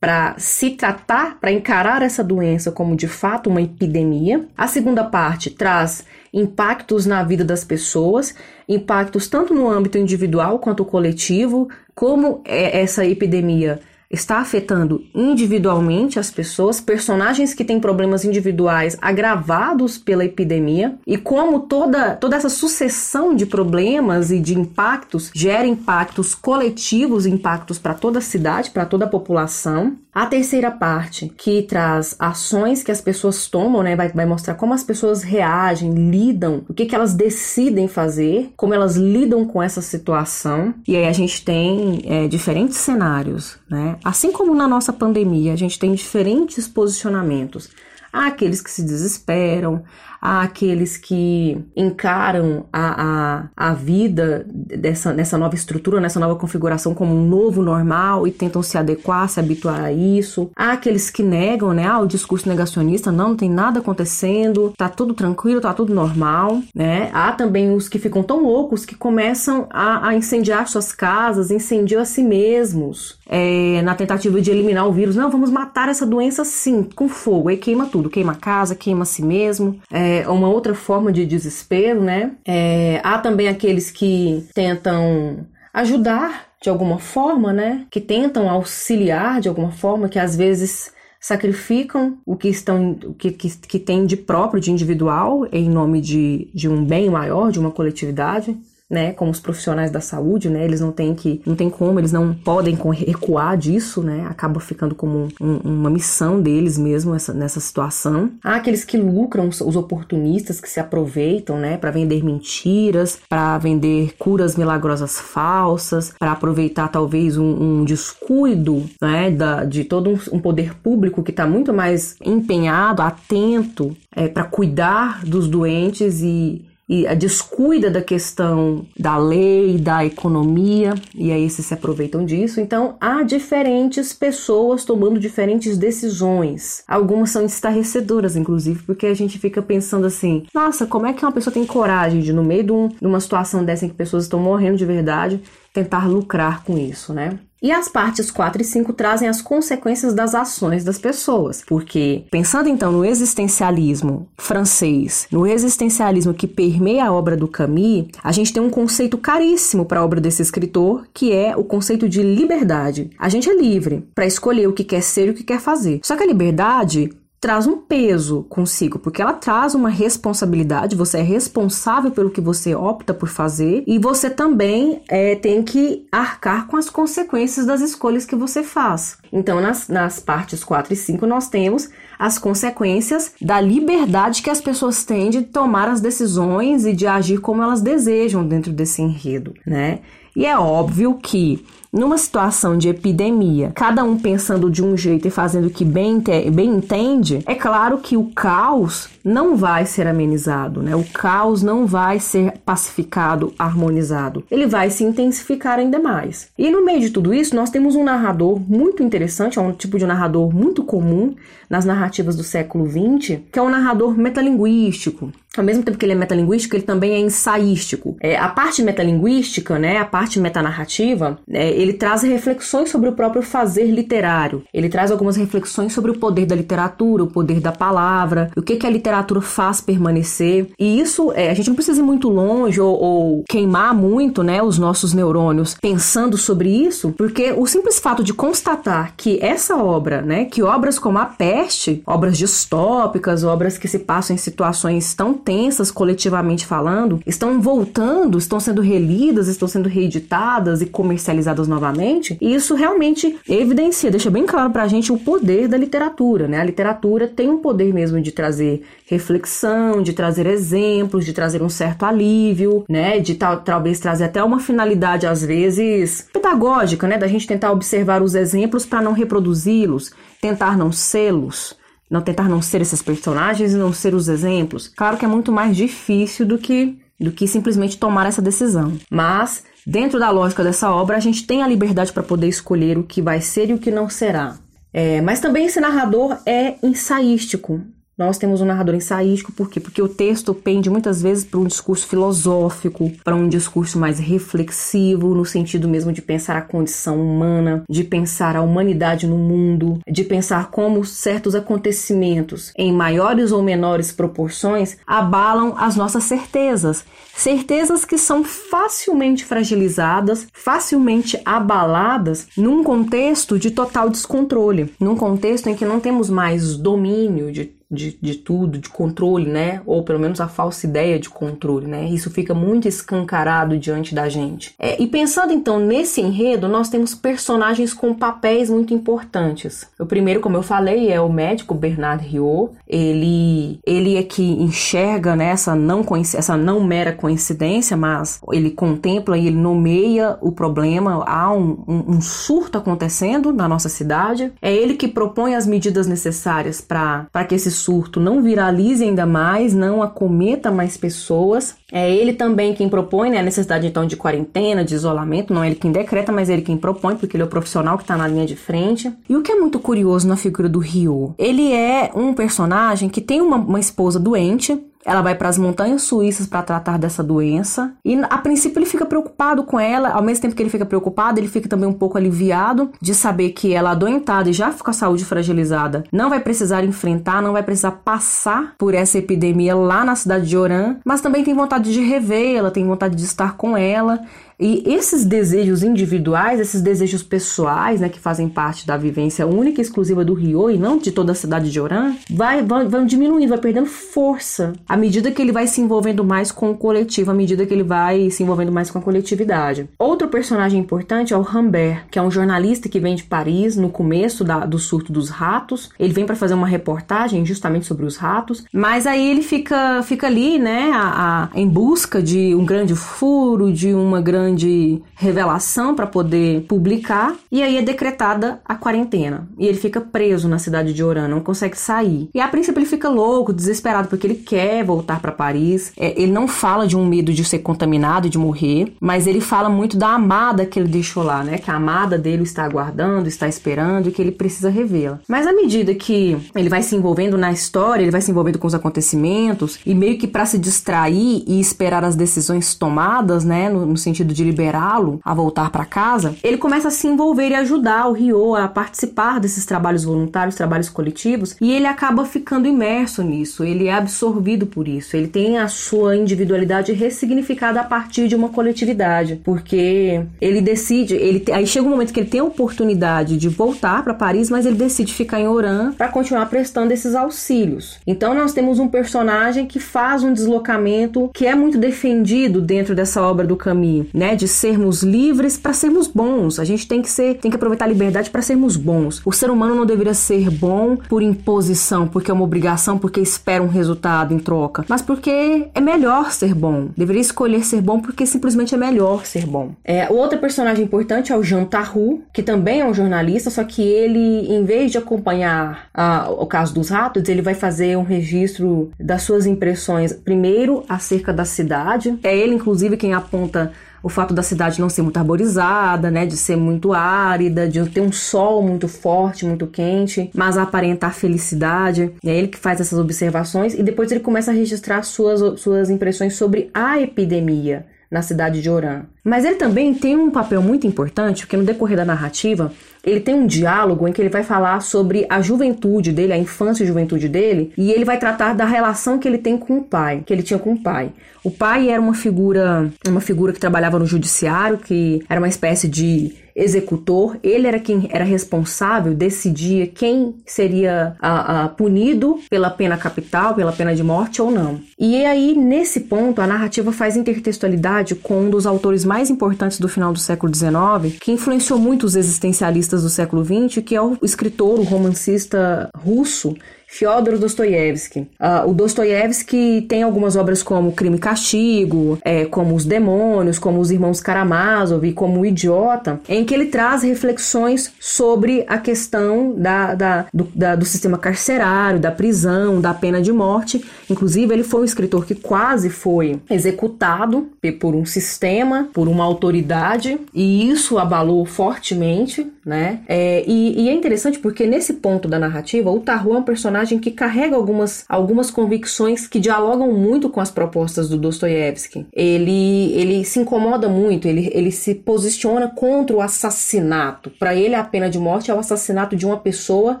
para 0.00 0.34
se 0.38 0.70
tratar, 0.70 1.38
para 1.40 1.52
encarar 1.52 2.02
essa 2.02 2.22
doença 2.22 2.70
como 2.72 2.96
de 2.96 3.08
fato 3.08 3.50
uma 3.50 3.62
epidemia. 3.62 4.46
A 4.56 4.66
segunda 4.66 5.04
parte 5.04 5.50
traz 5.50 6.04
impactos 6.32 7.06
na 7.06 7.22
vida 7.22 7.44
das 7.44 7.64
pessoas, 7.64 8.34
impactos 8.68 9.28
tanto 9.28 9.52
no 9.52 9.68
âmbito 9.68 9.98
individual 9.98 10.58
quanto 10.58 10.84
coletivo, 10.84 11.68
como 11.94 12.40
é 12.44 12.80
essa 12.80 13.04
epidemia 13.04 13.80
está 14.10 14.38
afetando 14.38 15.04
individualmente 15.14 16.18
as 16.18 16.30
pessoas, 16.30 16.80
personagens 16.80 17.54
que 17.54 17.64
têm 17.64 17.78
problemas 17.78 18.24
individuais 18.24 18.98
agravados 19.00 19.96
pela 19.96 20.24
epidemia 20.24 20.98
e 21.06 21.16
como 21.16 21.60
toda, 21.60 22.16
toda 22.16 22.36
essa 22.36 22.48
sucessão 22.48 23.34
de 23.34 23.46
problemas 23.46 24.32
e 24.32 24.40
de 24.40 24.58
impactos 24.58 25.30
gera 25.32 25.66
impactos 25.66 26.34
coletivos, 26.34 27.24
impactos 27.24 27.78
para 27.78 27.94
toda 27.94 28.18
a 28.18 28.22
cidade, 28.22 28.70
para 28.70 28.84
toda 28.84 29.04
a 29.04 29.08
população. 29.08 29.96
A 30.12 30.26
terceira 30.26 30.72
parte, 30.72 31.32
que 31.36 31.62
traz 31.62 32.16
ações 32.18 32.82
que 32.82 32.90
as 32.90 33.00
pessoas 33.00 33.46
tomam, 33.46 33.80
né, 33.82 33.94
vai, 33.94 34.08
vai 34.08 34.26
mostrar 34.26 34.54
como 34.54 34.74
as 34.74 34.82
pessoas 34.82 35.22
reagem, 35.22 36.10
lidam, 36.10 36.64
o 36.68 36.74
que, 36.74 36.84
que 36.84 36.96
elas 36.96 37.14
decidem 37.14 37.86
fazer, 37.86 38.52
como 38.56 38.74
elas 38.74 38.96
lidam 38.96 39.46
com 39.46 39.62
essa 39.62 39.80
situação. 39.80 40.74
E 40.86 40.96
aí 40.96 41.06
a 41.06 41.12
gente 41.12 41.44
tem 41.44 42.02
é, 42.04 42.26
diferentes 42.26 42.78
cenários, 42.78 43.56
né? 43.70 43.99
Assim 44.04 44.32
como 44.32 44.54
na 44.54 44.66
nossa 44.66 44.92
pandemia, 44.92 45.52
a 45.52 45.56
gente 45.56 45.78
tem 45.78 45.94
diferentes 45.94 46.66
posicionamentos. 46.66 47.68
Há 48.12 48.26
aqueles 48.26 48.60
que 48.60 48.70
se 48.70 48.82
desesperam, 48.82 49.82
há 50.20 50.42
aqueles 50.42 50.96
que 50.96 51.58
encaram 51.74 52.66
a, 52.72 53.48
a, 53.56 53.70
a 53.70 53.72
vida 53.72 54.44
dessa, 54.46 55.12
nessa 55.12 55.38
nova 55.38 55.54
estrutura, 55.54 56.00
nessa 56.00 56.20
nova 56.20 56.36
configuração 56.36 56.94
como 56.94 57.14
um 57.14 57.26
novo 57.26 57.62
normal 57.62 58.26
e 58.26 58.30
tentam 58.30 58.62
se 58.62 58.76
adequar, 58.76 59.28
se 59.28 59.40
habituar 59.40 59.80
a 59.84 59.92
isso. 59.92 60.50
Há 60.54 60.72
aqueles 60.72 61.08
que 61.08 61.22
negam, 61.22 61.72
né? 61.72 61.86
Ah, 61.86 62.00
o 62.00 62.06
discurso 62.06 62.48
negacionista, 62.48 63.10
não, 63.10 63.30
não 63.30 63.36
tem 63.36 63.50
nada 63.50 63.80
acontecendo, 63.80 64.72
tá 64.76 64.88
tudo 64.88 65.14
tranquilo, 65.14 65.60
tá 65.60 65.72
tudo 65.72 65.94
normal, 65.94 66.60
né? 66.74 67.10
Há 67.12 67.32
também 67.32 67.72
os 67.72 67.88
que 67.88 67.98
ficam 67.98 68.22
tão 68.22 68.42
loucos 68.42 68.84
que 68.84 68.94
começam 68.94 69.66
a, 69.70 70.08
a 70.08 70.14
incendiar 70.14 70.66
suas 70.68 70.92
casas, 70.92 71.50
incendiam 71.50 72.02
a 72.02 72.04
si 72.04 72.22
mesmos, 72.22 73.18
é, 73.28 73.80
na 73.82 73.94
tentativa 73.94 74.40
de 74.40 74.50
eliminar 74.50 74.86
o 74.86 74.92
vírus. 74.92 75.16
Não, 75.16 75.30
vamos 75.30 75.50
matar 75.50 75.88
essa 75.88 76.04
doença 76.04 76.44
sim, 76.44 76.82
com 76.82 77.08
fogo. 77.08 77.48
Aí 77.48 77.56
queima 77.56 77.86
tudo, 77.86 77.99
queima 78.08 78.32
a 78.32 78.36
casa, 78.36 78.74
queima 78.74 79.02
a 79.02 79.06
si 79.06 79.22
mesmo. 79.22 79.80
É 79.92 80.26
uma 80.28 80.48
outra 80.48 80.74
forma 80.74 81.12
de 81.12 81.26
desespero, 81.26 82.00
né? 82.00 82.32
É, 82.46 83.00
há 83.02 83.18
também 83.18 83.48
aqueles 83.48 83.90
que 83.90 84.46
tentam 84.54 85.46
ajudar 85.74 86.46
de 86.62 86.70
alguma 86.70 86.98
forma, 86.98 87.52
né? 87.52 87.86
Que 87.90 88.00
tentam 88.00 88.48
auxiliar 88.48 89.40
de 89.40 89.48
alguma 89.48 89.72
forma, 89.72 90.08
que 90.08 90.18
às 90.18 90.36
vezes 90.36 90.92
sacrificam 91.20 92.18
o 92.24 92.34
que 92.34 92.48
estão 92.48 92.98
o 93.04 93.12
que, 93.12 93.30
que, 93.32 93.50
que 93.50 93.78
tem 93.78 94.06
de 94.06 94.16
próprio, 94.16 94.60
de 94.60 94.70
individual, 94.70 95.46
em 95.52 95.68
nome 95.68 96.00
de, 96.00 96.50
de 96.54 96.68
um 96.68 96.82
bem 96.84 97.10
maior, 97.10 97.52
de 97.52 97.58
uma 97.58 97.70
coletividade 97.70 98.56
né, 98.90 99.12
como 99.12 99.30
os 99.30 99.38
profissionais 99.38 99.90
da 99.90 100.00
saúde, 100.00 100.50
né, 100.50 100.64
eles 100.64 100.80
não 100.80 100.90
têm 100.90 101.14
que, 101.14 101.40
não 101.46 101.54
tem 101.54 101.70
como, 101.70 102.00
eles 102.00 102.10
não 102.10 102.34
podem 102.34 102.76
recuar 102.92 103.56
disso, 103.56 104.02
né, 104.02 104.26
acaba 104.28 104.58
ficando 104.58 104.94
como 104.94 105.28
um, 105.40 105.56
uma 105.58 105.88
missão 105.88 106.42
deles 106.42 106.76
mesmo 106.76 107.14
essa, 107.14 107.32
nessa 107.32 107.60
situação. 107.60 108.32
Há 108.42 108.56
aqueles 108.56 108.84
que 108.84 108.96
lucram, 108.96 109.48
os 109.48 109.76
oportunistas 109.76 110.60
que 110.60 110.68
se 110.68 110.80
aproveitam, 110.80 111.56
né, 111.58 111.76
para 111.76 111.92
vender 111.92 112.24
mentiras, 112.24 113.18
para 113.28 113.56
vender 113.58 114.14
curas 114.18 114.56
milagrosas 114.56 115.20
falsas, 115.20 116.12
para 116.18 116.32
aproveitar 116.32 116.88
talvez 116.88 117.36
um, 117.36 117.80
um 117.80 117.84
descuido, 117.84 118.84
né, 119.00 119.30
da, 119.30 119.64
de 119.64 119.84
todo 119.84 120.10
um, 120.10 120.18
um 120.32 120.40
poder 120.40 120.74
público 120.74 121.22
que 121.22 121.30
está 121.30 121.46
muito 121.46 121.72
mais 121.72 122.16
empenhado, 122.24 123.02
atento, 123.02 123.96
é, 124.14 124.26
para 124.26 124.44
cuidar 124.44 125.24
dos 125.24 125.46
doentes 125.46 126.22
e 126.22 126.64
e 126.90 127.06
descuida 127.14 127.88
da 127.88 128.02
questão 128.02 128.84
da 128.98 129.16
lei, 129.16 129.78
da 129.78 130.04
economia, 130.04 130.94
e 131.14 131.30
aí 131.30 131.48
se 131.48 131.72
aproveitam 131.72 132.24
disso. 132.24 132.60
Então, 132.60 132.96
há 133.00 133.22
diferentes 133.22 134.12
pessoas 134.12 134.84
tomando 134.84 135.20
diferentes 135.20 135.78
decisões. 135.78 136.82
Algumas 136.88 137.30
são 137.30 137.46
estarrecedoras, 137.46 138.34
inclusive, 138.34 138.82
porque 138.82 139.06
a 139.06 139.14
gente 139.14 139.38
fica 139.38 139.62
pensando 139.62 140.04
assim: 140.04 140.44
nossa, 140.52 140.84
como 140.84 141.06
é 141.06 141.12
que 141.12 141.24
uma 141.24 141.30
pessoa 141.30 141.54
tem 141.54 141.64
coragem 141.64 142.22
de, 142.22 142.32
no 142.32 142.42
meio 142.42 142.64
de, 142.64 142.72
um, 142.72 142.88
uma 143.00 143.20
situação 143.20 143.64
dessa 143.64 143.86
em 143.86 143.88
que 143.88 143.94
pessoas 143.94 144.24
estão 144.24 144.40
morrendo 144.40 144.76
de 144.76 144.84
verdade, 144.84 145.40
tentar 145.72 146.08
lucrar 146.08 146.64
com 146.64 146.76
isso, 146.76 147.12
né? 147.12 147.38
E 147.62 147.70
as 147.70 147.88
partes 147.88 148.30
4 148.30 148.62
e 148.62 148.64
5 148.64 148.94
trazem 148.94 149.28
as 149.28 149.42
consequências 149.42 150.14
das 150.14 150.34
ações 150.34 150.82
das 150.82 150.98
pessoas, 150.98 151.62
porque 151.66 152.24
pensando 152.30 152.70
então 152.70 152.90
no 152.90 153.04
existencialismo 153.04 154.26
francês, 154.38 155.26
no 155.30 155.46
existencialismo 155.46 156.32
que 156.32 156.46
permeia 156.46 157.04
a 157.04 157.12
obra 157.12 157.36
do 157.36 157.46
Camus, 157.46 158.06
a 158.24 158.32
gente 158.32 158.50
tem 158.50 158.62
um 158.62 158.70
conceito 158.70 159.18
caríssimo 159.18 159.84
para 159.84 160.00
a 160.00 160.04
obra 160.04 160.22
desse 160.22 160.40
escritor, 160.40 161.06
que 161.12 161.32
é 161.32 161.54
o 161.54 161.62
conceito 161.62 162.08
de 162.08 162.22
liberdade. 162.22 163.10
A 163.18 163.28
gente 163.28 163.50
é 163.50 163.54
livre 163.54 164.08
para 164.14 164.24
escolher 164.24 164.66
o 164.66 164.72
que 164.72 164.82
quer 164.82 165.02
ser 165.02 165.28
e 165.28 165.30
o 165.30 165.34
que 165.34 165.44
quer 165.44 165.60
fazer. 165.60 166.00
Só 166.02 166.16
que 166.16 166.22
a 166.22 166.26
liberdade 166.26 167.10
traz 167.40 167.66
um 167.66 167.78
peso 167.78 168.44
consigo, 168.50 168.98
porque 168.98 169.22
ela 169.22 169.32
traz 169.32 169.74
uma 169.74 169.88
responsabilidade, 169.88 170.94
você 170.94 171.18
é 171.18 171.22
responsável 171.22 172.10
pelo 172.10 172.30
que 172.30 172.40
você 172.40 172.74
opta 172.74 173.14
por 173.14 173.30
fazer 173.30 173.82
e 173.86 173.98
você 173.98 174.28
também 174.28 175.02
é, 175.08 175.34
tem 175.34 175.62
que 175.62 176.06
arcar 176.12 176.66
com 176.66 176.76
as 176.76 176.90
consequências 176.90 177.64
das 177.64 177.80
escolhas 177.80 178.26
que 178.26 178.36
você 178.36 178.62
faz. 178.62 179.16
Então, 179.32 179.60
nas, 179.60 179.88
nas 179.88 180.20
partes 180.20 180.62
4 180.62 180.92
e 180.92 180.96
5, 180.96 181.26
nós 181.26 181.48
temos 181.48 181.88
as 182.18 182.38
consequências 182.38 183.32
da 183.40 183.58
liberdade 183.58 184.42
que 184.42 184.50
as 184.50 184.60
pessoas 184.60 185.02
têm 185.04 185.30
de 185.30 185.40
tomar 185.42 185.88
as 185.88 186.02
decisões 186.02 186.84
e 186.84 186.92
de 186.92 187.06
agir 187.06 187.40
como 187.40 187.62
elas 187.62 187.80
desejam 187.80 188.46
dentro 188.46 188.70
desse 188.70 189.00
enredo, 189.00 189.54
né? 189.66 190.00
E 190.36 190.44
é 190.46 190.56
óbvio 190.56 191.14
que 191.14 191.64
numa 191.92 192.16
situação 192.16 192.78
de 192.78 192.88
epidemia, 192.88 193.72
cada 193.74 194.04
um 194.04 194.16
pensando 194.16 194.70
de 194.70 194.82
um 194.82 194.96
jeito 194.96 195.26
e 195.26 195.30
fazendo 195.30 195.66
o 195.66 195.70
que 195.70 195.84
bem, 195.84 196.22
bem 196.52 196.70
entende, 196.70 197.42
é 197.46 197.54
claro 197.54 197.98
que 197.98 198.16
o 198.16 198.30
caos 198.34 199.08
não 199.24 199.56
vai 199.56 199.86
ser 199.86 200.06
amenizado, 200.06 200.82
né? 200.82 200.94
O 200.94 201.04
caos 201.04 201.62
não 201.62 201.86
vai 201.86 202.18
ser 202.20 202.54
pacificado, 202.64 203.52
harmonizado. 203.58 204.44
Ele 204.50 204.66
vai 204.66 204.90
se 204.90 205.04
intensificar 205.04 205.78
ainda 205.78 205.98
mais. 205.98 206.48
E 206.58 206.70
no 206.70 206.84
meio 206.84 207.00
de 207.00 207.10
tudo 207.10 207.32
isso, 207.34 207.54
nós 207.54 207.70
temos 207.70 207.94
um 207.94 208.04
narrador 208.04 208.60
muito 208.60 209.02
interessante, 209.02 209.58
é 209.58 209.62
um 209.62 209.72
tipo 209.72 209.98
de 209.98 210.06
narrador 210.06 210.54
muito 210.54 210.84
comum 210.84 211.34
nas 211.68 211.84
narrativas 211.84 212.34
do 212.36 212.42
século 212.42 212.88
XX, 212.88 213.40
que 213.52 213.58
é 213.58 213.62
um 213.62 213.70
narrador 213.70 214.16
metalinguístico. 214.16 215.32
Ao 215.56 215.64
mesmo 215.64 215.82
tempo 215.82 215.98
que 215.98 216.04
ele 216.04 216.12
é 216.12 216.16
metalinguístico, 216.16 216.76
ele 216.76 216.84
também 216.84 217.12
é 217.12 217.18
ensaístico. 217.18 218.16
É, 218.20 218.36
a 218.36 218.48
parte 218.48 218.82
metalinguística, 218.82 219.78
né, 219.80 219.98
a 219.98 220.04
parte 220.04 220.38
metanarrativa, 220.38 221.38
é, 221.50 221.70
ele 221.70 221.92
traz 221.92 222.22
reflexões 222.22 222.88
sobre 222.88 223.08
o 223.08 223.12
próprio 223.12 223.42
fazer 223.42 223.86
literário. 223.86 224.62
Ele 224.72 224.88
traz 224.88 225.10
algumas 225.10 225.36
reflexões 225.36 225.92
sobre 225.92 226.12
o 226.12 226.18
poder 226.18 226.46
da 226.46 226.54
literatura, 226.54 227.24
o 227.24 227.30
poder 227.30 227.60
da 227.60 227.72
palavra, 227.72 228.50
o 228.56 228.62
que, 228.62 228.76
que 228.76 228.86
a 228.86 228.90
literatura 229.10 229.40
faz 229.40 229.80
permanecer. 229.80 230.68
E 230.78 231.00
isso, 231.00 231.32
é, 231.32 231.50
a 231.50 231.54
gente 231.54 231.68
não 231.68 231.74
precisa 231.74 232.00
ir 232.00 232.04
muito 232.04 232.28
longe 232.28 232.80
ou, 232.80 232.98
ou 233.00 233.44
queimar 233.48 233.94
muito 233.94 234.42
né, 234.42 234.62
os 234.62 234.78
nossos 234.78 235.12
neurônios 235.12 235.76
pensando 235.80 236.36
sobre 236.36 236.68
isso, 236.70 237.12
porque 237.16 237.52
o 237.52 237.66
simples 237.66 237.98
fato 237.98 238.22
de 238.22 238.32
constatar 238.32 239.14
que 239.16 239.38
essa 239.42 239.76
obra, 239.76 240.22
né, 240.22 240.44
que 240.44 240.62
obras 240.62 240.98
como 240.98 241.18
A 241.18 241.26
Peste, 241.26 242.02
obras 242.06 242.38
distópicas, 242.38 243.44
obras 243.44 243.76
que 243.76 243.88
se 243.88 243.98
passam 243.98 244.34
em 244.34 244.38
situações 244.38 245.14
tão 245.14 245.34
tensas 245.34 245.90
coletivamente 245.90 246.66
falando, 246.66 247.20
estão 247.26 247.60
voltando, 247.60 248.38
estão 248.38 248.60
sendo 248.60 248.80
relidas, 248.80 249.48
estão 249.48 249.66
sendo 249.66 249.88
reeditadas 249.88 250.80
e 250.80 250.86
comercializadas 250.86 251.66
novamente. 251.66 252.36
E 252.40 252.54
isso 252.54 252.74
realmente 252.74 253.36
evidencia, 253.48 254.10
deixa 254.10 254.30
bem 254.30 254.46
claro 254.46 254.70
pra 254.70 254.86
gente 254.86 255.12
o 255.12 255.18
poder 255.18 255.68
da 255.68 255.76
literatura, 255.76 256.46
né? 256.46 256.60
A 256.60 256.64
literatura 256.64 257.26
tem 257.26 257.48
um 257.48 257.58
poder 257.58 257.92
mesmo 257.92 258.20
de 258.20 258.32
trazer 258.32 258.82
reflexão, 259.10 260.00
de 260.00 260.12
trazer 260.12 260.46
exemplos, 260.46 261.24
de 261.24 261.32
trazer 261.32 261.62
um 261.62 261.68
certo 261.68 262.04
alívio, 262.04 262.84
né? 262.88 263.18
De 263.18 263.34
tal, 263.34 263.60
talvez 263.60 263.98
trazer 263.98 264.24
até 264.24 264.42
uma 264.42 264.60
finalidade 264.60 265.26
às 265.26 265.44
vezes 265.44 266.28
pedagógica, 266.32 267.08
né? 267.08 267.18
Da 267.18 267.26
gente 267.26 267.46
tentar 267.46 267.72
observar 267.72 268.22
os 268.22 268.36
exemplos 268.36 268.86
para 268.86 269.02
não 269.02 269.12
reproduzi-los, 269.12 270.12
tentar 270.40 270.78
não 270.78 270.92
sê-los 270.92 271.78
não 272.10 272.20
tentar 272.20 272.48
não 272.48 272.60
ser 272.60 272.80
esses 272.80 273.00
personagens 273.00 273.72
e 273.72 273.76
não 273.76 273.92
ser 273.92 274.16
os 274.16 274.28
exemplos. 274.28 274.88
Claro 274.88 275.16
que 275.16 275.24
é 275.24 275.28
muito 275.28 275.52
mais 275.52 275.76
difícil 275.76 276.44
do 276.44 276.58
que 276.58 276.98
do 277.20 277.30
que 277.30 277.46
simplesmente 277.46 277.98
tomar 277.98 278.26
essa 278.26 278.42
decisão. 278.42 278.94
Mas 279.08 279.62
dentro 279.86 280.18
da 280.18 280.30
lógica 280.30 280.64
dessa 280.64 280.90
obra, 280.90 281.16
a 281.16 281.20
gente 281.20 281.46
tem 281.46 281.62
a 281.62 281.68
liberdade 281.68 282.12
para 282.12 282.22
poder 282.22 282.48
escolher 282.48 282.98
o 282.98 283.04
que 283.04 283.22
vai 283.22 283.40
ser 283.40 283.70
e 283.70 283.74
o 283.74 283.78
que 283.78 283.90
não 283.90 284.08
será. 284.08 284.56
É, 284.92 285.20
mas 285.20 285.38
também 285.38 285.66
esse 285.66 285.78
narrador 285.80 286.38
é 286.44 286.74
ensaístico. 286.82 287.80
Nós 288.20 288.36
temos 288.36 288.60
um 288.60 288.66
narrador 288.66 288.94
ensaístico, 288.94 289.50
por 289.50 289.70
quê? 289.70 289.80
Porque 289.80 290.02
o 290.02 290.06
texto 290.06 290.52
pende 290.52 290.90
muitas 290.90 291.22
vezes 291.22 291.42
para 291.42 291.58
um 291.58 291.64
discurso 291.64 292.06
filosófico, 292.06 293.10
para 293.24 293.34
um 293.34 293.48
discurso 293.48 293.98
mais 293.98 294.18
reflexivo, 294.18 295.34
no 295.34 295.46
sentido 295.46 295.88
mesmo 295.88 296.12
de 296.12 296.20
pensar 296.20 296.58
a 296.58 296.60
condição 296.60 297.18
humana, 297.18 297.82
de 297.88 298.04
pensar 298.04 298.56
a 298.56 298.60
humanidade 298.60 299.26
no 299.26 299.38
mundo, 299.38 300.00
de 300.06 300.22
pensar 300.22 300.70
como 300.70 301.02
certos 301.02 301.54
acontecimentos, 301.54 302.74
em 302.76 302.92
maiores 302.92 303.52
ou 303.52 303.62
menores 303.62 304.12
proporções, 304.12 304.98
abalam 305.06 305.72
as 305.78 305.96
nossas 305.96 306.24
certezas. 306.24 307.06
Certezas 307.34 308.04
que 308.04 308.18
são 308.18 308.44
facilmente 308.44 309.46
fragilizadas, 309.46 310.46
facilmente 310.52 311.40
abaladas 311.42 312.48
num 312.54 312.84
contexto 312.84 313.58
de 313.58 313.70
total 313.70 314.10
descontrole, 314.10 314.92
num 315.00 315.16
contexto 315.16 315.70
em 315.70 315.74
que 315.74 315.86
não 315.86 315.98
temos 315.98 316.28
mais 316.28 316.76
domínio 316.76 317.50
de 317.50 317.79
de, 317.90 318.16
de 318.20 318.36
tudo, 318.36 318.78
de 318.78 318.88
controle, 318.88 319.50
né? 319.50 319.82
Ou 319.84 320.04
pelo 320.04 320.20
menos 320.20 320.40
a 320.40 320.46
falsa 320.46 320.86
ideia 320.86 321.18
de 321.18 321.28
controle, 321.28 321.86
né? 321.86 322.04
Isso 322.08 322.30
fica 322.30 322.54
muito 322.54 322.86
escancarado 322.86 323.76
diante 323.78 324.14
da 324.14 324.28
gente. 324.28 324.74
É, 324.78 325.02
e 325.02 325.06
pensando 325.06 325.52
então 325.52 325.80
nesse 325.80 326.20
enredo, 326.20 326.68
nós 326.68 326.88
temos 326.88 327.14
personagens 327.14 327.92
com 327.92 328.14
papéis 328.14 328.70
muito 328.70 328.94
importantes. 328.94 329.88
O 329.98 330.06
primeiro, 330.06 330.40
como 330.40 330.56
eu 330.56 330.62
falei, 330.62 331.10
é 331.10 331.20
o 331.20 331.28
médico 331.28 331.74
Bernard 331.74 332.24
Riot. 332.24 332.70
Ele, 332.86 333.80
ele 333.84 334.16
é 334.16 334.22
que 334.22 334.42
enxerga 334.42 335.34
né, 335.34 335.50
essa, 335.50 335.74
não, 335.74 336.04
essa 336.36 336.56
não 336.56 336.82
mera 336.82 337.12
coincidência, 337.12 337.96
mas 337.96 338.40
ele 338.52 338.70
contempla 338.70 339.36
e 339.36 339.48
ele 339.48 339.56
nomeia 339.56 340.38
o 340.40 340.52
problema. 340.52 341.24
Há 341.26 341.52
um, 341.52 341.82
um, 341.88 342.04
um 342.16 342.20
surto 342.20 342.78
acontecendo 342.78 343.52
na 343.52 343.68
nossa 343.68 343.88
cidade. 343.88 344.52
É 344.62 344.72
ele 344.72 344.94
que 344.94 345.08
propõe 345.08 345.54
as 345.54 345.66
medidas 345.66 346.06
necessárias 346.06 346.80
para 346.80 347.44
que 347.48 347.54
esse 347.54 347.70
surto 347.80 348.20
não 348.20 348.42
viralize 348.42 349.02
ainda 349.04 349.26
mais, 349.26 349.74
não 349.74 350.02
acometa 350.02 350.70
mais 350.70 350.96
pessoas. 350.96 351.76
É 351.92 352.10
ele 352.10 352.32
também 352.32 352.74
quem 352.74 352.88
propõe 352.88 353.30
né, 353.30 353.38
a 353.38 353.42
necessidade 353.42 353.86
então 353.86 354.06
de 354.06 354.16
quarentena, 354.16 354.84
de 354.84 354.94
isolamento, 354.94 355.52
não 355.52 355.64
é 355.64 355.68
ele 355.68 355.76
quem 355.76 355.90
decreta, 355.90 356.30
mas 356.30 356.48
é 356.48 356.52
ele 356.52 356.62
quem 356.62 356.76
propõe, 356.76 357.16
porque 357.16 357.36
ele 357.36 357.42
é 357.42 357.46
o 357.46 357.50
profissional 357.50 357.96
que 357.96 358.04
está 358.04 358.16
na 358.16 358.28
linha 358.28 358.46
de 358.46 358.56
frente. 358.56 359.12
E 359.28 359.36
o 359.36 359.42
que 359.42 359.52
é 359.52 359.56
muito 359.56 359.78
curioso 359.78 360.28
na 360.28 360.36
figura 360.36 360.68
do 360.68 360.78
Ryo, 360.78 361.34
ele 361.38 361.72
é 361.72 362.10
um 362.14 362.32
personagem 362.32 363.08
que 363.08 363.20
tem 363.20 363.40
uma, 363.40 363.56
uma 363.56 363.80
esposa 363.80 364.20
doente, 364.20 364.78
ela 365.04 365.22
vai 365.22 365.34
para 365.34 365.48
as 365.48 365.58
montanhas 365.58 366.02
suíças 366.02 366.46
para 366.46 366.62
tratar 366.62 366.98
dessa 366.98 367.22
doença. 367.22 367.92
E 368.04 368.14
a 368.28 368.38
princípio 368.38 368.78
ele 368.78 368.86
fica 368.86 369.06
preocupado 369.06 369.64
com 369.64 369.78
ela, 369.78 370.10
ao 370.10 370.22
mesmo 370.22 370.42
tempo 370.42 370.54
que 370.54 370.62
ele 370.62 370.70
fica 370.70 370.86
preocupado, 370.86 371.40
ele 371.40 371.48
fica 371.48 371.68
também 371.68 371.88
um 371.88 371.92
pouco 371.92 372.18
aliviado 372.18 372.90
de 373.00 373.14
saber 373.14 373.50
que 373.50 373.72
ela 373.72 373.90
adoentada 373.90 374.50
e 374.50 374.52
já 374.52 374.70
com 374.70 374.90
a 374.90 374.94
saúde 374.94 375.24
fragilizada, 375.24 376.04
não 376.12 376.30
vai 376.30 376.40
precisar 376.40 376.84
enfrentar, 376.84 377.42
não 377.42 377.52
vai 377.52 377.62
precisar 377.62 377.90
passar 377.90 378.74
por 378.78 378.94
essa 378.94 379.18
epidemia 379.18 379.74
lá 379.74 380.04
na 380.04 380.14
cidade 380.14 380.46
de 380.46 380.56
Oran, 380.56 380.96
mas 381.04 381.20
também 381.20 381.44
tem 381.44 381.54
vontade 381.54 381.92
de 381.92 382.00
revê-la, 382.00 382.70
tem 382.70 382.86
vontade 382.86 383.16
de 383.16 383.24
estar 383.24 383.56
com 383.56 383.76
ela. 383.76 384.20
E 384.60 384.82
esses 384.86 385.24
desejos 385.24 385.82
individuais, 385.82 386.60
esses 386.60 386.82
desejos 386.82 387.22
pessoais, 387.22 387.98
né, 387.98 388.10
que 388.10 388.20
fazem 388.20 388.46
parte 388.46 388.86
da 388.86 388.94
vivência 388.94 389.46
única 389.46 389.80
e 389.80 389.82
exclusiva 389.82 390.22
do 390.22 390.34
Rio 390.34 390.70
e 390.70 390.76
não 390.76 390.98
de 390.98 391.10
toda 391.10 391.32
a 391.32 391.34
cidade 391.34 391.72
de 391.72 391.80
Oran, 391.80 392.14
vai, 392.30 392.62
vão, 392.62 392.86
vão 392.86 393.06
diminuindo, 393.06 393.48
vai 393.48 393.58
perdendo 393.58 393.86
força 393.86 394.74
à 394.90 394.96
medida 394.96 395.30
que 395.30 395.40
ele 395.40 395.52
vai 395.52 395.68
se 395.68 395.80
envolvendo 395.80 396.24
mais 396.24 396.50
com 396.50 396.72
o 396.72 396.76
coletivo, 396.76 397.30
à 397.30 397.34
medida 397.34 397.64
que 397.64 397.72
ele 397.72 397.84
vai 397.84 398.28
se 398.28 398.42
envolvendo 398.42 398.72
mais 398.72 398.90
com 398.90 398.98
a 398.98 399.00
coletividade. 399.00 399.88
Outro 399.96 400.26
personagem 400.26 400.80
importante 400.80 401.32
é 401.32 401.36
o 401.36 401.42
Rambert, 401.42 402.06
que 402.10 402.18
é 402.18 402.22
um 402.22 402.30
jornalista 402.30 402.88
que 402.88 402.98
vem 402.98 403.14
de 403.14 403.22
Paris 403.22 403.76
no 403.76 403.88
começo 403.88 404.42
da, 404.42 404.66
do 404.66 404.80
surto 404.80 405.12
dos 405.12 405.30
ratos. 405.30 405.90
Ele 405.96 406.12
vem 406.12 406.26
para 406.26 406.34
fazer 406.34 406.54
uma 406.54 406.66
reportagem 406.66 407.46
justamente 407.46 407.86
sobre 407.86 408.04
os 408.04 408.16
ratos, 408.16 408.64
mas 408.72 409.06
aí 409.06 409.30
ele 409.30 409.42
fica, 409.42 410.02
fica 410.02 410.26
ali, 410.26 410.58
né, 410.58 410.90
a, 410.92 411.44
a, 411.44 411.48
em 411.54 411.68
busca 411.68 412.20
de 412.20 412.52
um 412.56 412.64
grande 412.64 412.96
furo, 412.96 413.72
de 413.72 413.94
uma 413.94 414.20
grande 414.20 415.00
revelação 415.14 415.94
para 415.94 416.08
poder 416.08 416.62
publicar, 416.62 417.36
e 417.52 417.62
aí 417.62 417.76
é 417.76 417.82
decretada 417.82 418.60
a 418.64 418.74
quarentena. 418.74 419.48
E 419.56 419.68
ele 419.68 419.78
fica 419.78 420.00
preso 420.00 420.48
na 420.48 420.58
cidade 420.58 420.92
de 420.92 421.04
Oran, 421.04 421.28
não 421.28 421.40
consegue 421.40 421.78
sair. 421.78 422.28
E 422.34 422.40
a 422.40 422.48
princípio 422.48 422.80
ele 422.80 422.86
fica 422.86 423.08
louco, 423.08 423.52
desesperado, 423.52 424.08
porque 424.08 424.26
ele 424.26 424.34
quer 424.34 424.79
voltar 424.84 425.20
para 425.20 425.32
Paris. 425.32 425.92
É, 425.96 426.20
ele 426.20 426.32
não 426.32 426.46
fala 426.48 426.86
de 426.86 426.96
um 426.96 427.06
medo 427.06 427.32
de 427.32 427.44
ser 427.44 427.60
contaminado 427.60 428.26
e 428.26 428.30
de 428.30 428.38
morrer, 428.38 428.92
mas 429.00 429.26
ele 429.26 429.40
fala 429.40 429.68
muito 429.68 429.96
da 429.96 430.14
amada 430.14 430.66
que 430.66 430.78
ele 430.78 430.88
deixou 430.88 431.22
lá, 431.22 431.42
né? 431.44 431.58
Que 431.58 431.70
a 431.70 431.74
amada 431.74 432.18
dele 432.18 432.42
está 432.42 432.64
aguardando, 432.64 433.28
está 433.28 433.48
esperando 433.48 434.08
e 434.08 434.12
que 434.12 434.20
ele 434.20 434.32
precisa 434.32 434.70
revê-la. 434.70 435.20
Mas 435.28 435.46
à 435.46 435.52
medida 435.52 435.94
que 435.94 436.36
ele 436.54 436.68
vai 436.68 436.82
se 436.82 436.94
envolvendo 436.96 437.36
na 437.36 437.52
história, 437.52 438.02
ele 438.02 438.10
vai 438.10 438.20
se 438.20 438.30
envolvendo 438.30 438.58
com 438.58 438.66
os 438.66 438.74
acontecimentos 438.74 439.78
e 439.84 439.94
meio 439.94 440.18
que 440.18 440.26
para 440.26 440.46
se 440.46 440.58
distrair 440.58 441.44
e 441.46 441.60
esperar 441.60 442.04
as 442.04 442.16
decisões 442.16 442.74
tomadas, 442.74 443.44
né, 443.44 443.68
no, 443.68 443.86
no 443.86 443.96
sentido 443.96 444.32
de 444.32 444.44
liberá-lo 444.44 445.20
a 445.24 445.34
voltar 445.34 445.70
para 445.70 445.84
casa, 445.84 446.34
ele 446.42 446.56
começa 446.56 446.88
a 446.88 446.90
se 446.90 447.06
envolver 447.06 447.50
e 447.50 447.54
ajudar 447.54 448.08
o 448.08 448.12
Rio 448.12 448.54
a 448.54 448.68
participar 448.68 449.40
desses 449.40 449.64
trabalhos 449.64 450.04
voluntários, 450.04 450.54
trabalhos 450.54 450.88
coletivos, 450.88 451.56
e 451.60 451.72
ele 451.72 451.86
acaba 451.86 452.24
ficando 452.24 452.68
imerso 452.68 453.22
nisso, 453.22 453.64
ele 453.64 453.86
é 453.86 453.94
absorvido 453.94 454.66
por 454.70 454.88
isso, 454.88 455.16
ele 455.16 455.28
tem 455.28 455.58
a 455.58 455.68
sua 455.68 456.16
individualidade 456.16 456.92
ressignificada 456.92 457.80
a 457.80 457.84
partir 457.84 458.28
de 458.28 458.34
uma 458.34 458.48
coletividade, 458.48 459.40
porque 459.44 460.22
ele 460.40 460.60
decide, 460.60 461.14
ele 461.14 461.44
aí 461.52 461.66
chega 461.66 461.86
um 461.86 461.90
momento 461.90 462.12
que 462.12 462.20
ele 462.20 462.28
tem 462.28 462.40
a 462.40 462.44
oportunidade 462.44 463.36
de 463.36 463.48
voltar 463.48 464.02
para 464.02 464.14
Paris, 464.14 464.48
mas 464.50 464.66
ele 464.66 464.76
decide 464.76 465.12
ficar 465.12 465.40
em 465.40 465.48
Oran 465.48 465.92
para 465.92 466.08
continuar 466.08 466.46
prestando 466.46 466.92
esses 466.92 467.14
auxílios. 467.14 467.98
Então 468.06 468.34
nós 468.34 468.52
temos 468.52 468.78
um 468.78 468.88
personagem 468.88 469.66
que 469.66 469.80
faz 469.80 470.22
um 470.22 470.32
deslocamento 470.32 471.30
que 471.34 471.46
é 471.46 471.54
muito 471.54 471.78
defendido 471.78 472.60
dentro 472.60 472.94
dessa 472.94 473.22
obra 473.22 473.46
do 473.46 473.56
Camus, 473.56 474.06
né? 474.14 474.36
De 474.36 474.46
sermos 474.46 475.02
livres 475.02 475.56
para 475.56 475.72
sermos 475.72 476.06
bons. 476.06 476.58
A 476.58 476.64
gente 476.64 476.86
tem 476.86 477.02
que 477.02 477.10
ser, 477.10 477.34
tem 477.38 477.50
que 477.50 477.56
aproveitar 477.56 477.86
a 477.86 477.88
liberdade 477.88 478.30
para 478.30 478.42
sermos 478.42 478.76
bons. 478.76 479.20
O 479.24 479.32
ser 479.32 479.50
humano 479.50 479.74
não 479.74 479.86
deveria 479.86 480.14
ser 480.14 480.50
bom 480.50 480.96
por 480.96 481.22
imposição, 481.22 482.06
porque 482.06 482.30
é 482.30 482.34
uma 482.34 482.44
obrigação, 482.44 482.98
porque 482.98 483.20
espera 483.20 483.62
um 483.62 483.68
resultado 483.68 484.34
em 484.34 484.38
troca, 484.38 484.59
mas 484.88 485.02
porque 485.02 485.68
é 485.74 485.80
melhor 485.80 486.32
ser 486.32 486.54
bom. 486.54 486.88
Deveria 486.96 487.22
escolher 487.22 487.64
ser 487.64 487.80
bom 487.80 488.00
porque 488.00 488.26
simplesmente 488.26 488.74
é 488.74 488.78
melhor 488.78 489.24
ser 489.24 489.46
bom. 489.46 489.72
É, 489.84 490.08
o 490.10 490.14
outro 490.14 490.38
personagem 490.38 490.84
importante 490.84 491.32
é 491.32 491.36
o 491.36 491.42
Jean 491.42 491.64
Tarrou, 491.64 492.22
que 492.32 492.42
também 492.42 492.80
é 492.80 492.84
um 492.84 492.94
jornalista, 492.94 493.50
só 493.50 493.64
que 493.64 493.82
ele, 493.82 494.52
em 494.52 494.64
vez 494.64 494.92
de 494.92 494.98
acompanhar 494.98 495.86
ah, 495.94 496.28
o 496.30 496.46
caso 496.46 496.74
dos 496.74 496.88
ratos, 496.88 497.28
ele 497.28 497.42
vai 497.42 497.54
fazer 497.54 497.96
um 497.96 498.02
registro 498.02 498.90
das 498.98 499.22
suas 499.22 499.46
impressões, 499.46 500.12
primeiro 500.12 500.84
acerca 500.88 501.32
da 501.32 501.44
cidade. 501.44 502.18
É 502.22 502.36
ele, 502.36 502.54
inclusive, 502.54 502.96
quem 502.96 503.14
aponta 503.14 503.72
o 504.02 504.08
fato 504.08 504.34
da 504.34 504.42
cidade 504.42 504.80
não 504.80 504.88
ser 504.88 505.02
muito 505.02 505.16
arborizada, 505.16 506.10
né, 506.10 506.26
de 506.26 506.36
ser 506.36 506.56
muito 506.56 506.92
árida, 506.92 507.68
de 507.68 507.84
ter 507.90 508.00
um 508.00 508.12
sol 508.12 508.62
muito 508.62 508.88
forte, 508.88 509.46
muito 509.46 509.66
quente, 509.66 510.30
mas 510.34 510.56
aparentar 510.56 511.14
felicidade. 511.14 512.12
É 512.24 512.36
ele 512.36 512.48
que 512.48 512.58
faz 512.58 512.80
essas 512.80 512.98
observações 512.98 513.74
e 513.74 513.82
depois 513.82 514.10
ele 514.10 514.20
começa 514.20 514.50
a 514.50 514.54
registrar 514.54 515.02
suas, 515.02 515.60
suas 515.60 515.90
impressões 515.90 516.34
sobre 516.34 516.70
a 516.72 517.00
epidemia 517.00 517.86
na 518.10 518.22
cidade 518.22 518.60
de 518.60 518.68
Oran. 518.68 519.04
Mas 519.22 519.44
ele 519.44 519.54
também 519.54 519.94
tem 519.94 520.16
um 520.16 520.30
papel 520.30 520.60
muito 520.60 520.86
importante, 520.86 521.42
porque 521.42 521.56
no 521.56 521.64
decorrer 521.64 521.96
da 521.96 522.04
narrativa 522.04 522.72
ele 523.04 523.20
tem 523.20 523.34
um 523.34 523.46
diálogo 523.46 524.06
em 524.06 524.12
que 524.12 524.20
ele 524.20 524.28
vai 524.28 524.42
falar 524.42 524.80
sobre 524.80 525.26
a 525.28 525.40
juventude 525.40 526.12
dele, 526.12 526.32
a 526.32 526.38
infância 526.38 526.84
e 526.84 526.86
juventude 526.86 527.28
dele, 527.28 527.72
e 527.76 527.90
ele 527.90 528.04
vai 528.04 528.18
tratar 528.18 528.54
da 528.54 528.64
relação 528.64 529.18
que 529.18 529.26
ele 529.26 529.38
tem 529.38 529.56
com 529.56 529.78
o 529.78 529.84
pai, 529.84 530.22
que 530.24 530.32
ele 530.32 530.42
tinha 530.42 530.58
com 530.58 530.72
o 530.72 530.82
pai. 530.82 531.12
O 531.42 531.50
pai 531.50 531.88
era 531.88 532.00
uma 532.00 532.14
figura, 532.14 532.90
uma 533.08 533.20
figura 533.20 533.52
que 533.52 533.60
trabalhava 533.60 533.98
no 533.98 534.06
judiciário, 534.06 534.78
que 534.78 535.24
era 535.28 535.40
uma 535.40 535.48
espécie 535.48 535.88
de 535.88 536.34
executor, 536.54 537.38
ele 537.42 537.66
era 537.66 537.78
quem 537.78 538.08
era 538.10 538.24
responsável, 538.24 539.14
decidia 539.14 539.86
quem 539.86 540.34
seria 540.44 541.16
a, 541.20 541.64
a, 541.64 541.68
punido 541.68 542.38
pela 542.50 542.68
pena 542.68 542.96
capital, 542.96 543.54
pela 543.54 543.72
pena 543.72 543.94
de 543.94 544.02
morte 544.02 544.42
ou 544.42 544.50
não. 544.50 544.80
E 544.98 545.24
aí, 545.24 545.56
nesse 545.56 546.00
ponto, 546.00 546.40
a 546.40 546.46
narrativa 546.46 546.92
faz 546.92 547.16
intertextualidade 547.16 548.14
com 548.14 548.42
um 548.42 548.50
dos 548.50 548.66
autores 548.66 549.04
mais 549.04 549.30
importantes 549.30 549.78
do 549.78 549.88
final 549.88 550.12
do 550.12 550.18
século 550.18 550.54
XIX, 550.54 551.18
que 551.20 551.32
influenciou 551.32 551.78
muito 551.78 552.04
os 552.04 552.16
existencialistas 552.16 552.89
do 552.96 553.08
século 553.08 553.44
XX, 553.44 553.82
que 553.84 553.94
é 553.94 554.02
o 554.02 554.16
escritor, 554.22 554.78
o 554.78 554.84
romancista 554.84 555.90
russo 555.96 556.54
Fyodor 556.90 557.38
Dostoiévski. 557.38 558.20
Uh, 558.20 558.68
o 558.68 558.74
Dostoiévski 558.74 559.86
tem 559.88 560.02
algumas 560.02 560.34
obras 560.34 560.60
como 560.60 560.90
Crime 560.90 561.16
e 561.16 561.20
Castigo, 561.20 562.18
é, 562.24 562.46
como 562.46 562.74
Os 562.74 562.84
Demônios, 562.84 563.60
como 563.60 563.80
Os 563.80 563.92
Irmãos 563.92 564.20
Karamazov 564.20 565.06
e 565.06 565.12
como 565.12 565.40
O 565.40 565.46
Idiota, 565.46 566.20
em 566.28 566.44
que 566.44 566.52
ele 566.52 566.66
traz 566.66 567.04
reflexões 567.04 567.92
sobre 568.00 568.64
a 568.66 568.76
questão 568.76 569.54
da, 569.56 569.94
da, 569.94 570.26
do, 570.34 570.48
da, 570.52 570.74
do 570.74 570.84
sistema 570.84 571.16
carcerário, 571.16 572.00
da 572.00 572.10
prisão, 572.10 572.80
da 572.80 572.92
pena 572.92 573.22
de 573.22 573.32
morte. 573.32 573.82
Inclusive, 574.10 574.52
ele 574.52 574.64
foi 574.64 574.80
um 574.80 574.84
escritor 574.84 575.24
que 575.24 575.36
quase 575.36 575.90
foi 575.90 576.40
executado 576.50 577.48
por 577.78 577.94
um 577.94 578.04
sistema, 578.04 578.88
por 578.92 579.06
uma 579.06 579.22
autoridade, 579.22 580.18
e 580.34 580.68
isso 580.68 580.98
abalou 580.98 581.46
fortemente, 581.46 582.50
né? 582.66 583.00
É, 583.06 583.44
e, 583.46 583.84
e 583.84 583.88
é 583.88 583.92
interessante 583.92 584.40
porque 584.40 584.66
nesse 584.66 584.94
ponto 584.94 585.28
da 585.28 585.38
narrativa, 585.38 585.88
o 585.88 586.00
Tarro 586.00 586.34
é 586.34 586.38
um 586.38 586.42
personagem 586.42 586.79
personagem 586.80 586.98
que 586.98 587.10
carrega 587.10 587.56
algumas, 587.56 588.04
algumas 588.08 588.50
convicções 588.50 589.26
que 589.26 589.38
dialogam 589.38 589.92
muito 589.92 590.28
com 590.28 590.40
as 590.40 590.50
propostas 590.50 591.08
do 591.08 591.16
Dostoiévski. 591.16 592.06
Ele, 592.12 592.92
ele 592.94 593.24
se 593.24 593.38
incomoda 593.38 593.88
muito, 593.88 594.26
ele, 594.26 594.50
ele 594.52 594.70
se 594.70 594.94
posiciona 594.94 595.68
contra 595.68 596.16
o 596.16 596.20
assassinato. 596.20 597.30
Para 597.38 597.54
ele, 597.54 597.74
a 597.74 597.84
pena 597.84 598.08
de 598.08 598.18
morte 598.18 598.50
é 598.50 598.54
o 598.54 598.58
assassinato 598.58 599.16
de 599.16 599.26
uma 599.26 599.36
pessoa 599.36 600.00